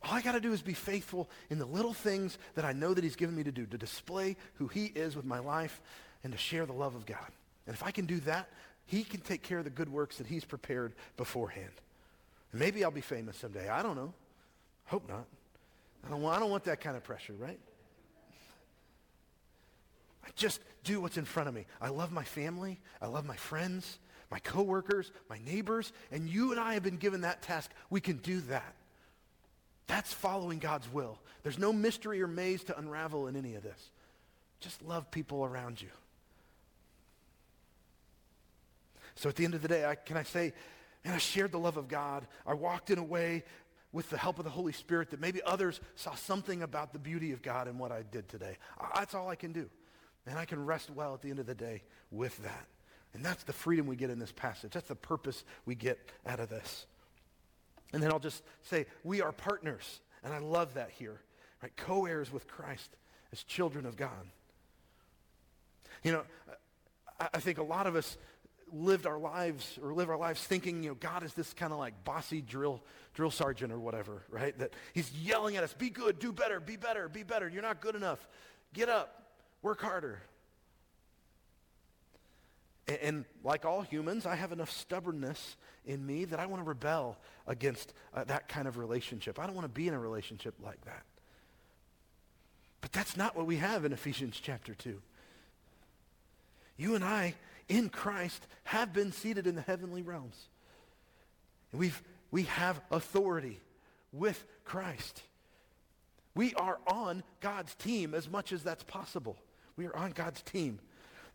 All 0.03 0.15
I 0.15 0.23
got 0.23 0.33
to 0.33 0.41
do 0.41 0.53
is 0.53 0.63
be 0.63 0.75
faithful 0.75 1.29
in 1.51 1.59
the 1.59 1.67
little 1.67 1.93
things 1.93 2.39
that 2.55 2.65
I 2.65 2.73
know 2.73 2.95
that 2.95 3.03
he's 3.03 3.17
given 3.17 3.35
me 3.35 3.43
to 3.43 3.51
do, 3.51 3.67
to 3.67 3.79
display 3.79 4.37
who 4.55 4.69
he 4.69 4.87
is 4.87 5.17
with 5.17 5.25
my 5.25 5.41
life 5.41 5.81
and 6.23 6.33
to 6.33 6.39
share 6.39 6.65
the 6.65 6.73
love 6.73 6.95
of 6.95 7.07
God. 7.07 7.27
And 7.67 7.75
if 7.75 7.83
I 7.83 7.91
can 7.91 8.07
do 8.07 8.21
that, 8.21 8.49
he 8.87 9.03
can 9.03 9.21
take 9.21 9.43
care 9.43 9.59
of 9.59 9.65
the 9.65 9.71
good 9.71 9.89
works 9.89 10.19
that 10.19 10.29
he's 10.29 10.45
prepared 10.45 10.93
beforehand. 11.17 11.73
And 12.53 12.61
maybe 12.61 12.85
I'll 12.85 12.93
be 12.93 13.01
famous 13.01 13.37
someday. 13.37 13.69
I 13.69 13.83
don't 13.83 13.97
know. 13.97 14.15
Hope 14.85 15.09
not. 15.09 15.25
I 16.07 16.11
don't 16.11 16.23
want, 16.23 16.37
I 16.37 16.41
don't 16.41 16.51
want 16.51 16.65
that 16.65 16.81
kind 16.81 16.97
of 16.97 17.03
pressure, 17.03 17.33
right? 17.33 17.59
I 20.25 20.29
just 20.37 20.61
do 20.85 21.01
what's 21.01 21.17
in 21.17 21.25
front 21.25 21.49
of 21.49 21.55
me. 21.55 21.67
I 21.81 21.89
love 21.89 22.13
my 22.13 22.23
family. 22.23 22.79
I 23.03 23.07
love 23.07 23.27
my 23.27 23.37
friends. 23.37 23.99
My 24.31 24.39
coworkers, 24.41 25.13
my 25.31 25.39
neighbors, 25.45 25.93
and 26.11 26.29
you 26.29 26.51
and 26.51 26.61
I 26.61 26.75
have 26.75 26.83
been 26.83 26.97
given 26.97 27.21
that 27.23 27.43
task. 27.43 27.71
We 27.91 28.01
can 28.01 28.17
do 28.17 28.41
that. 28.43 28.75
That's 29.87 30.13
following 30.13 30.59
God's 30.59 30.93
will. 30.93 31.19
There's 31.43 31.59
no 31.59 31.73
mystery 31.73 32.21
or 32.23 32.27
maze 32.27 32.65
to 32.65 32.79
unravel 32.79 33.29
in 33.29 33.37
any 33.37 33.55
of 33.55 33.63
this. 33.63 33.91
Just 34.61 34.83
love 34.83 35.11
people 35.11 35.45
around 35.45 35.81
you. 35.81 35.89
So 39.15 39.29
at 39.29 39.37
the 39.37 39.45
end 39.45 39.55
of 39.55 39.63
the 39.63 39.69
day, 39.69 39.85
I, 39.85 39.95
can 39.95 40.17
I 40.17 40.25
say, 40.25 40.53
and 41.05 41.15
I 41.15 41.19
shared 41.19 41.53
the 41.53 41.59
love 41.59 41.77
of 41.77 41.89
God. 41.89 42.27
I 42.47 42.55
walked 42.55 42.91
in 42.91 42.99
a 42.99 43.05
way 43.05 43.45
with 43.93 44.11
the 44.11 44.19
help 44.19 44.39
of 44.39 44.45
the 44.45 44.51
Holy 44.51 44.73
Spirit 44.73 45.11
that 45.11 45.21
maybe 45.21 45.41
others 45.47 45.81
saw 45.95 46.15
something 46.15 46.63
about 46.63 46.93
the 46.93 46.99
beauty 46.99 47.33
of 47.33 47.41
God 47.41 47.69
in 47.69 47.79
what 47.79 47.93
I 47.93 48.03
did 48.03 48.29
today. 48.29 48.59
That's 48.95 49.15
all 49.15 49.29
I 49.29 49.37
can 49.37 49.53
do. 49.53 49.71
And 50.27 50.39
I 50.39 50.45
can 50.45 50.67
rest 50.67 50.91
well 50.91 51.15
at 51.15 51.23
the 51.23 51.31
end 51.31 51.39
of 51.39 51.47
the 51.47 51.55
day 51.55 51.83
with 52.11 52.37
that. 52.43 52.67
And 53.17 53.25
that's 53.25 53.45
the 53.45 53.53
freedom 53.55 53.87
we 53.87 53.97
get 53.97 54.11
in 54.11 54.19
this 54.19 54.31
passage. 54.31 54.73
That's 54.73 54.89
the 54.89 54.95
purpose 54.95 55.43
we 55.65 55.75
get 55.75 55.99
out 56.27 56.39
of 56.39 56.51
this. 56.51 56.85
And 57.95 58.03
then 58.03 58.13
I'll 58.13 58.19
just 58.19 58.43
say, 58.65 58.85
we 59.05 59.23
are 59.23 59.33
partners. 59.33 60.01
And 60.23 60.35
I 60.35 60.39
love 60.39 60.75
that 60.75 60.91
here. 60.91 61.19
Right? 61.63 61.75
Co-heirs 61.77 62.31
with 62.31 62.47
Christ 62.47 62.95
as 63.33 63.43
children 63.43 63.87
of 63.87 63.97
God. 63.97 64.11
You 66.05 66.13
know, 66.13 66.23
I, 67.19 67.29
I 67.35 67.41
think 67.41 67.57
a 67.57 67.63
lot 67.63 67.87
of 67.87 67.97
us 67.97 68.19
lived 68.71 69.07
our 69.07 69.19
lives 69.19 69.79
or 69.83 69.95
live 69.95 70.11
our 70.11 70.19
lives 70.19 70.43
thinking, 70.43 70.83
you 70.83 70.91
know, 70.91 70.97
God 70.97 71.23
is 71.23 71.33
this 71.33 71.55
kind 71.55 71.73
of 71.73 71.79
like 71.79 72.05
bossy 72.05 72.43
drill 72.43 72.83
drill 73.15 73.31
sergeant 73.31 73.73
or 73.73 73.79
whatever, 73.79 74.25
right? 74.29 74.59
That 74.59 74.75
he's 74.93 75.11
yelling 75.13 75.57
at 75.57 75.65
us, 75.65 75.73
be 75.73 75.89
good, 75.89 76.19
do 76.19 76.33
better, 76.33 76.61
be 76.61 76.77
better, 76.77 77.09
be 77.09 77.23
better. 77.23 77.49
You're 77.49 77.63
not 77.63 77.81
good 77.81 77.95
enough. 77.95 78.29
Get 78.75 78.91
up, 78.91 79.23
work 79.63 79.81
harder. 79.81 80.21
And, 82.89 82.99
and 83.03 83.25
like 83.45 83.65
all 83.65 83.83
humans, 83.83 84.27
I 84.27 84.35
have 84.35 84.53
enough 84.53 84.71
stubbornness 84.71 85.57
in 85.85 86.05
me 86.05 86.25
that 86.27 86.41
I 86.41 86.47
want 86.47 86.63
to 86.63 86.69
rebel 86.69 87.17
against 87.47 87.93
uh, 88.15 88.25
that 88.25 88.49
kind 88.49 88.67
of 88.67 88.79
relationship. 88.79 89.39
I 89.39 89.47
don't 89.47 89.55
want 89.55 89.65
to 89.65 89.73
be 89.73 89.89
in 89.89 89.95
a 89.95 89.99
relationship 89.99 90.55
like 90.63 90.85
that. 90.85 91.05
But 92.81 92.93
that's 92.93 93.17
not 93.17 93.37
what 93.37 93.47
we 93.47 93.57
have 93.57 93.85
in 93.85 93.93
Ephesians 93.93 94.39
chapter 94.41 94.75
2. 94.75 95.01
You 96.77 96.95
and 96.95 97.05
I 97.05 97.35
in 97.69 97.89
Christ 97.89 98.47
have 98.65 98.93
been 98.93 99.13
seated 99.13 99.47
in 99.47 99.55
the 99.55 99.63
heavenly 99.63 100.03
realms. 100.03 100.37
And 101.73 101.81
we've, 101.81 102.01
we 102.31 102.45
have 102.45 102.81
authority 102.91 103.61
with 104.13 104.45
Christ. 104.65 105.23
We 106.35 106.55
are 106.55 106.79
on 106.87 107.23
God's 107.41 107.75
team 107.75 108.15
as 108.15 108.29
much 108.29 108.53
as 108.53 108.63
that's 108.63 108.85
possible. 108.85 109.37
We 109.77 109.87
are 109.87 109.97
on 109.97 110.13
God's 110.13 110.43
team. 110.43 110.79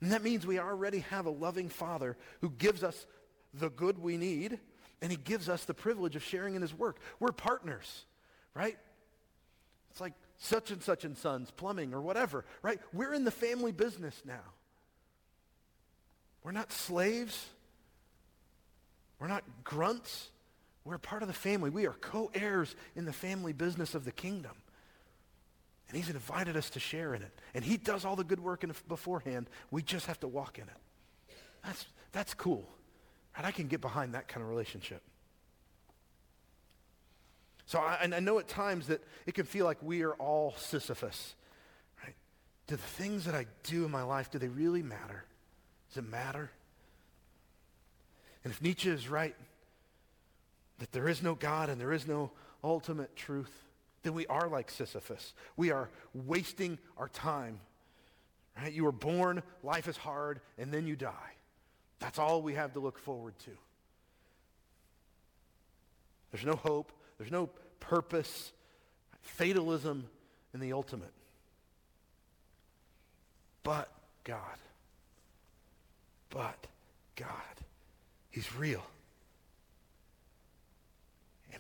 And 0.02 0.12
that 0.12 0.24
means 0.24 0.46
we 0.46 0.60
already 0.60 1.00
have 1.12 1.28
a 1.28 1.32
loving 1.32 1.70
Father 1.70 2.18
who 2.42 2.50
gives 2.50 2.84
us 2.84 3.06
the 3.54 3.70
good 3.70 4.00
we 4.00 4.18
need, 4.18 4.60
and 5.02 5.12
he 5.12 5.18
gives 5.18 5.48
us 5.48 5.64
the 5.66 5.74
privilege 5.74 6.16
of 6.16 6.24
sharing 6.24 6.56
in 6.56 6.62
his 6.62 6.74
work. 6.74 7.00
We're 7.20 7.32
partners, 7.32 8.06
right? 8.54 8.78
It's 9.92 10.02
like 10.02 10.14
such 10.38 10.72
and 10.72 10.82
such 10.82 11.06
and 11.06 11.18
sons, 11.18 11.52
plumbing 11.52 11.94
or 11.94 12.02
whatever, 12.02 12.46
right? 12.64 12.80
We're 12.94 13.14
in 13.14 13.26
the 13.26 13.32
family 13.32 13.72
business 13.72 14.20
now. 14.26 14.42
We're 16.44 16.52
not 16.52 16.72
slaves. 16.72 17.46
We're 19.20 19.28
not 19.28 19.44
grunts. 19.64 20.30
We're 20.84 20.98
part 20.98 21.22
of 21.22 21.28
the 21.28 21.34
family. 21.34 21.70
We 21.70 21.86
are 21.86 21.94
co-heirs 21.94 22.76
in 22.96 23.06
the 23.06 23.14
family 23.14 23.54
business 23.54 23.94
of 23.94 24.04
the 24.04 24.12
kingdom. 24.12 24.54
And 25.92 25.98
he's 25.98 26.10
invited 26.10 26.56
us 26.56 26.70
to 26.70 26.80
share 26.80 27.14
in 27.14 27.22
it. 27.22 27.38
And 27.54 27.66
he 27.66 27.76
does 27.76 28.06
all 28.06 28.16
the 28.16 28.24
good 28.24 28.40
work 28.40 28.64
in 28.64 28.72
beforehand. 28.88 29.50
We 29.72 29.82
just 29.82 30.06
have 30.06 30.22
to 30.22 30.28
walk 30.28 30.58
in 30.58 30.64
it. 30.64 31.36
That's, 31.66 31.86
that's 32.14 32.34
cool. 32.34 32.66
And 33.36 33.46
I 33.46 33.52
can 33.52 33.68
get 33.68 33.82
behind 33.82 34.14
that 34.14 34.30
kind 34.30 34.42
of 34.42 34.50
relationship. 34.50 35.02
So 37.66 37.80
I, 37.80 37.98
and 38.02 38.16
I 38.16 38.22
know 38.22 38.40
at 38.40 38.48
times 38.48 38.88
that 38.88 39.04
it 39.26 39.34
can 39.34 39.46
feel 39.46 39.66
like 39.66 39.84
we 39.84 40.04
are 40.04 40.14
all 40.14 40.54
Sisyphus. 40.58 41.36
Right? 42.02 42.16
Do 42.68 42.78
the 42.78 42.82
things 42.82 43.26
that 43.26 43.36
I 43.36 43.46
do 43.64 43.84
in 43.84 43.92
my 43.92 44.04
life, 44.04 44.32
do 44.32 44.40
they 44.40 44.48
really 44.48 44.82
matter? 44.82 45.26
Does 45.90 46.06
it 46.06 46.10
matter? 46.10 46.52
And 48.46 48.54
if 48.54 48.62
Nietzsche 48.62 48.90
is 48.90 49.10
right, 49.10 49.36
that 50.80 50.94
there 50.94 51.10
is 51.10 51.22
no 51.22 51.36
God 51.36 51.68
and 51.70 51.82
there 51.82 51.92
is 51.92 52.08
no 52.08 52.32
ultimate 52.64 53.14
truth, 53.18 53.52
then 54.04 54.14
we 54.14 54.26
are 54.28 54.48
like 54.48 54.72
Sisyphus. 54.72 55.34
We 55.58 55.72
are 55.72 55.90
wasting 56.14 56.80
our 56.98 57.10
time. 57.10 57.60
Right? 58.58 58.74
You 58.74 58.84
were 58.84 58.92
born, 58.92 59.44
life 59.64 59.88
is 59.88 59.98
hard, 59.98 60.42
and 60.58 60.72
then 60.72 60.88
you 60.88 60.96
die. 60.96 61.36
That's 62.00 62.20
all 62.20 62.42
we 62.42 62.56
have 62.56 62.74
to 62.74 62.80
look 62.80 62.98
forward 62.98 63.38
to. 63.40 63.52
There's 66.32 66.46
no 66.46 66.56
hope. 66.56 66.92
There's 67.18 67.32
no 67.32 67.50
purpose. 67.80 68.52
Fatalism 69.22 70.08
in 70.54 70.60
the 70.60 70.74
ultimate. 70.74 71.14
But 73.64 73.90
God 74.24 74.58
but 76.32 76.66
God. 77.16 77.28
He's 78.32 78.56
real. 78.56 78.84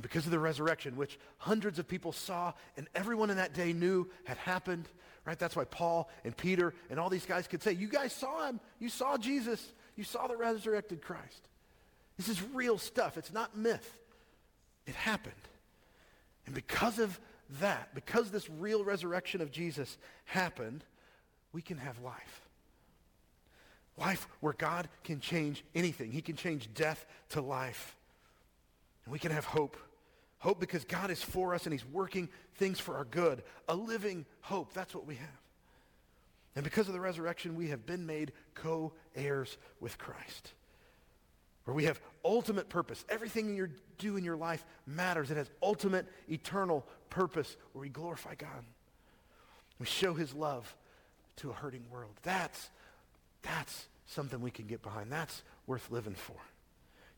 And 0.02 0.10
because 0.10 0.26
of 0.26 0.32
the 0.32 0.40
resurrection, 0.40 0.96
which 0.96 1.20
hundreds 1.38 1.78
of 1.78 1.88
people 1.88 2.12
saw 2.12 2.54
and 2.76 2.88
everyone 2.96 3.30
in 3.30 3.38
that 3.38 3.54
day 3.54 3.72
knew 3.72 4.10
had 4.24 4.38
happened, 4.38 4.88
right? 5.28 5.38
That's 5.38 5.56
why 5.56 5.66
Paul 5.66 6.10
and 6.24 6.36
Peter 6.36 6.74
and 6.90 7.00
all 7.00 7.12
these 7.12 7.28
guys 7.28 7.46
could 7.48 7.62
say, 7.62 7.74
you 7.74 7.88
guys 7.88 8.12
saw 8.12 8.48
him. 8.48 8.60
You 8.80 8.90
saw 8.90 9.16
Jesus. 9.16 9.64
You 9.96 10.04
saw 10.04 10.26
the 10.26 10.36
resurrected 10.36 11.04
Christ. 11.04 11.48
This 12.18 12.30
is 12.30 12.42
real 12.52 12.80
stuff. 12.80 13.16
It's 13.16 13.32
not 13.32 13.56
myth. 13.56 13.96
It 14.88 14.96
happened. 14.96 15.36
And 16.48 16.56
because 16.56 16.98
of 16.98 17.20
that, 17.60 17.94
because 17.94 18.32
this 18.32 18.50
real 18.50 18.84
resurrection 18.84 19.40
of 19.40 19.52
Jesus 19.52 20.00
happened, 20.26 20.84
we 21.54 21.62
can 21.62 21.78
have 21.78 22.02
life. 22.02 22.42
Life 24.00 24.28
where 24.40 24.54
God 24.54 24.90
can 25.04 25.20
change 25.20 25.64
anything. 25.76 26.12
He 26.12 26.24
can 26.24 26.38
change 26.38 26.74
death 26.74 27.06
to 27.30 27.42
life. 27.42 27.96
And 29.06 29.14
we 29.14 29.20
can 29.20 29.30
have 29.30 29.46
hope. 29.46 29.78
Hope 30.42 30.60
because 30.60 30.86
God 30.86 31.12
is 31.12 31.22
for 31.22 31.54
us 31.54 31.66
and 31.66 31.72
he's 31.72 31.86
working 31.86 32.28
things 32.56 32.80
for 32.80 32.96
our 32.98 33.06
good. 33.06 33.44
A 33.70 33.76
living 33.76 34.26
hope. 34.42 34.74
That's 34.74 34.96
what 34.96 35.06
we 35.06 35.16
have. 35.16 35.30
And 36.56 36.64
because 36.64 36.88
of 36.88 36.94
the 36.94 37.00
resurrection, 37.00 37.56
we 37.56 37.68
have 37.68 37.86
been 37.86 38.08
made 38.08 38.32
co-heirs 38.56 39.58
with 39.80 40.00
Christ. 40.00 40.54
Where 41.66 41.76
we 41.76 41.86
have 41.86 42.02
ultimate 42.26 42.70
purpose. 42.70 43.06
Everything 43.08 43.56
you 43.56 43.70
do 44.00 44.18
in 44.18 44.24
your 44.24 44.36
life 44.36 44.66
matters. 44.88 45.30
It 45.30 45.38
has 45.38 45.50
ultimate, 45.62 46.08
eternal 46.28 46.88
purpose 47.12 47.56
where 47.74 47.84
we 47.84 47.90
glorify 47.90 48.34
God. 48.34 48.66
We 49.78 49.86
show 49.86 50.16
his 50.16 50.34
love 50.34 50.76
to 51.38 51.52
a 51.52 51.54
hurting 51.54 51.84
world. 51.92 52.14
That's, 52.24 52.72
that's 53.44 53.86
something 54.08 54.42
we 54.42 54.50
can 54.50 54.66
get 54.66 54.82
behind. 54.82 55.12
That's 55.12 55.44
worth 55.68 55.92
living 55.92 56.16
for. 56.16 56.38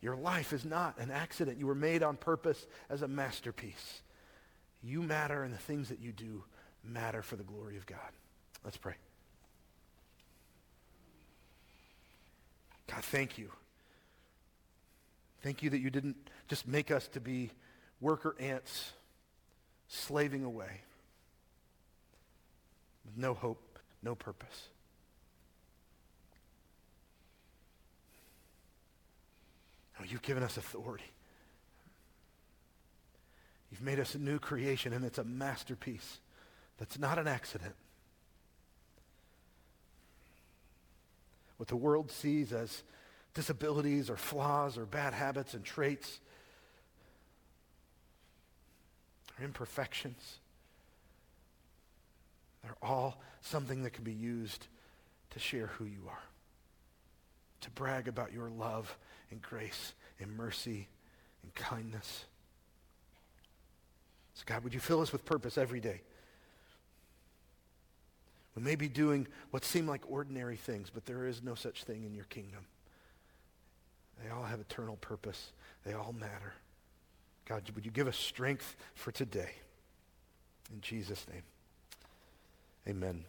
Your 0.04 0.18
life 0.18 0.52
is 0.52 0.66
not 0.66 0.98
an 1.00 1.12
accident. 1.12 1.58
You 1.58 1.66
were 1.66 1.74
made 1.74 2.04
on 2.04 2.18
purpose 2.18 2.68
as 2.90 3.04
a 3.04 3.08
masterpiece. 3.08 4.02
You 4.84 5.02
matter, 5.02 5.44
and 5.44 5.54
the 5.54 5.58
things 5.58 5.88
that 5.88 6.02
you 6.02 6.12
do 6.12 6.44
matter 6.84 7.22
for 7.22 7.38
the 7.38 7.44
glory 7.44 7.78
of 7.78 7.86
God. 7.86 8.12
Let's 8.66 8.76
pray. 8.76 8.96
God, 12.92 13.02
thank 13.06 13.38
you. 13.38 13.50
Thank 15.42 15.64
you 15.64 15.70
that 15.70 15.80
you 15.80 15.90
didn't 15.90 16.18
just 16.50 16.68
make 16.68 16.92
us 16.92 17.08
to 17.14 17.22
be 17.22 17.52
worker 18.02 18.36
ants 18.42 18.92
slaving 19.88 20.44
away 20.44 20.82
with 23.06 23.16
no 23.16 23.34
hope, 23.34 23.80
no 24.02 24.16
purpose. 24.16 24.68
You've 30.08 30.22
given 30.22 30.44
us 30.44 30.58
authority. 30.58 31.12
You've 33.72 33.82
made 33.82 34.00
us 34.00 34.14
a 34.14 34.20
new 34.20 34.40
creation, 34.40 34.94
and 34.94 35.04
it's 35.04 35.18
a 35.18 35.24
masterpiece 35.24 36.20
that's 36.78 37.00
not 37.00 37.18
an 37.18 37.28
accident. 37.28 37.74
What 41.58 41.70
the 41.70 41.76
world 41.76 42.12
sees 42.12 42.52
as 42.54 42.84
disabilities 43.34 44.10
or 44.10 44.18
flaws 44.18 44.78
or 44.78 44.86
bad 44.86 45.14
habits 45.14 45.54
and 45.54 45.64
traits 45.64 46.20
or 49.40 49.46
imperfections, 49.46 50.40
they're 52.64 52.76
all 52.82 53.22
something 53.42 53.84
that 53.84 53.94
can 53.94 54.04
be 54.04 54.14
used 54.14 54.68
to 55.32 55.40
share 55.40 55.68
who 55.68 55.86
you 55.86 56.04
are, 56.08 56.24
to 57.62 57.70
brag 57.72 58.08
about 58.08 58.34
your 58.34 58.50
love 58.50 58.98
and 59.34 59.42
grace 59.42 59.94
and 60.20 60.38
mercy 60.38 60.88
and 61.42 61.54
kindness. 61.56 62.26
So, 64.36 64.44
God, 64.46 64.64
would 64.64 64.74
you 64.74 64.80
fill 64.80 65.02
us 65.02 65.12
with 65.12 65.26
purpose 65.26 65.58
every 65.58 65.80
day? 65.80 66.02
We 68.56 68.62
may 68.62 68.76
be 68.76 68.88
doing 68.88 69.28
what 69.50 69.66
seem 69.66 69.88
like 69.88 70.04
ordinary 70.08 70.56
things, 70.56 70.90
but 70.94 71.06
there 71.06 71.26
is 71.26 71.44
no 71.44 71.56
such 71.56 71.84
thing 71.84 72.04
in 72.04 72.14
your 72.14 72.26
kingdom. 72.26 72.66
They 74.24 74.30
all 74.30 74.44
have 74.44 74.60
eternal 74.60 74.96
purpose. 74.98 75.52
They 75.84 75.94
all 75.94 76.14
matter. 76.14 76.54
God, 77.46 77.64
would 77.74 77.86
you 77.86 77.92
give 77.92 78.08
us 78.08 78.18
strength 78.18 78.76
for 78.94 79.12
today? 79.12 79.52
In 80.72 80.80
Jesus' 80.82 81.26
name, 81.32 81.44
amen. 82.88 83.26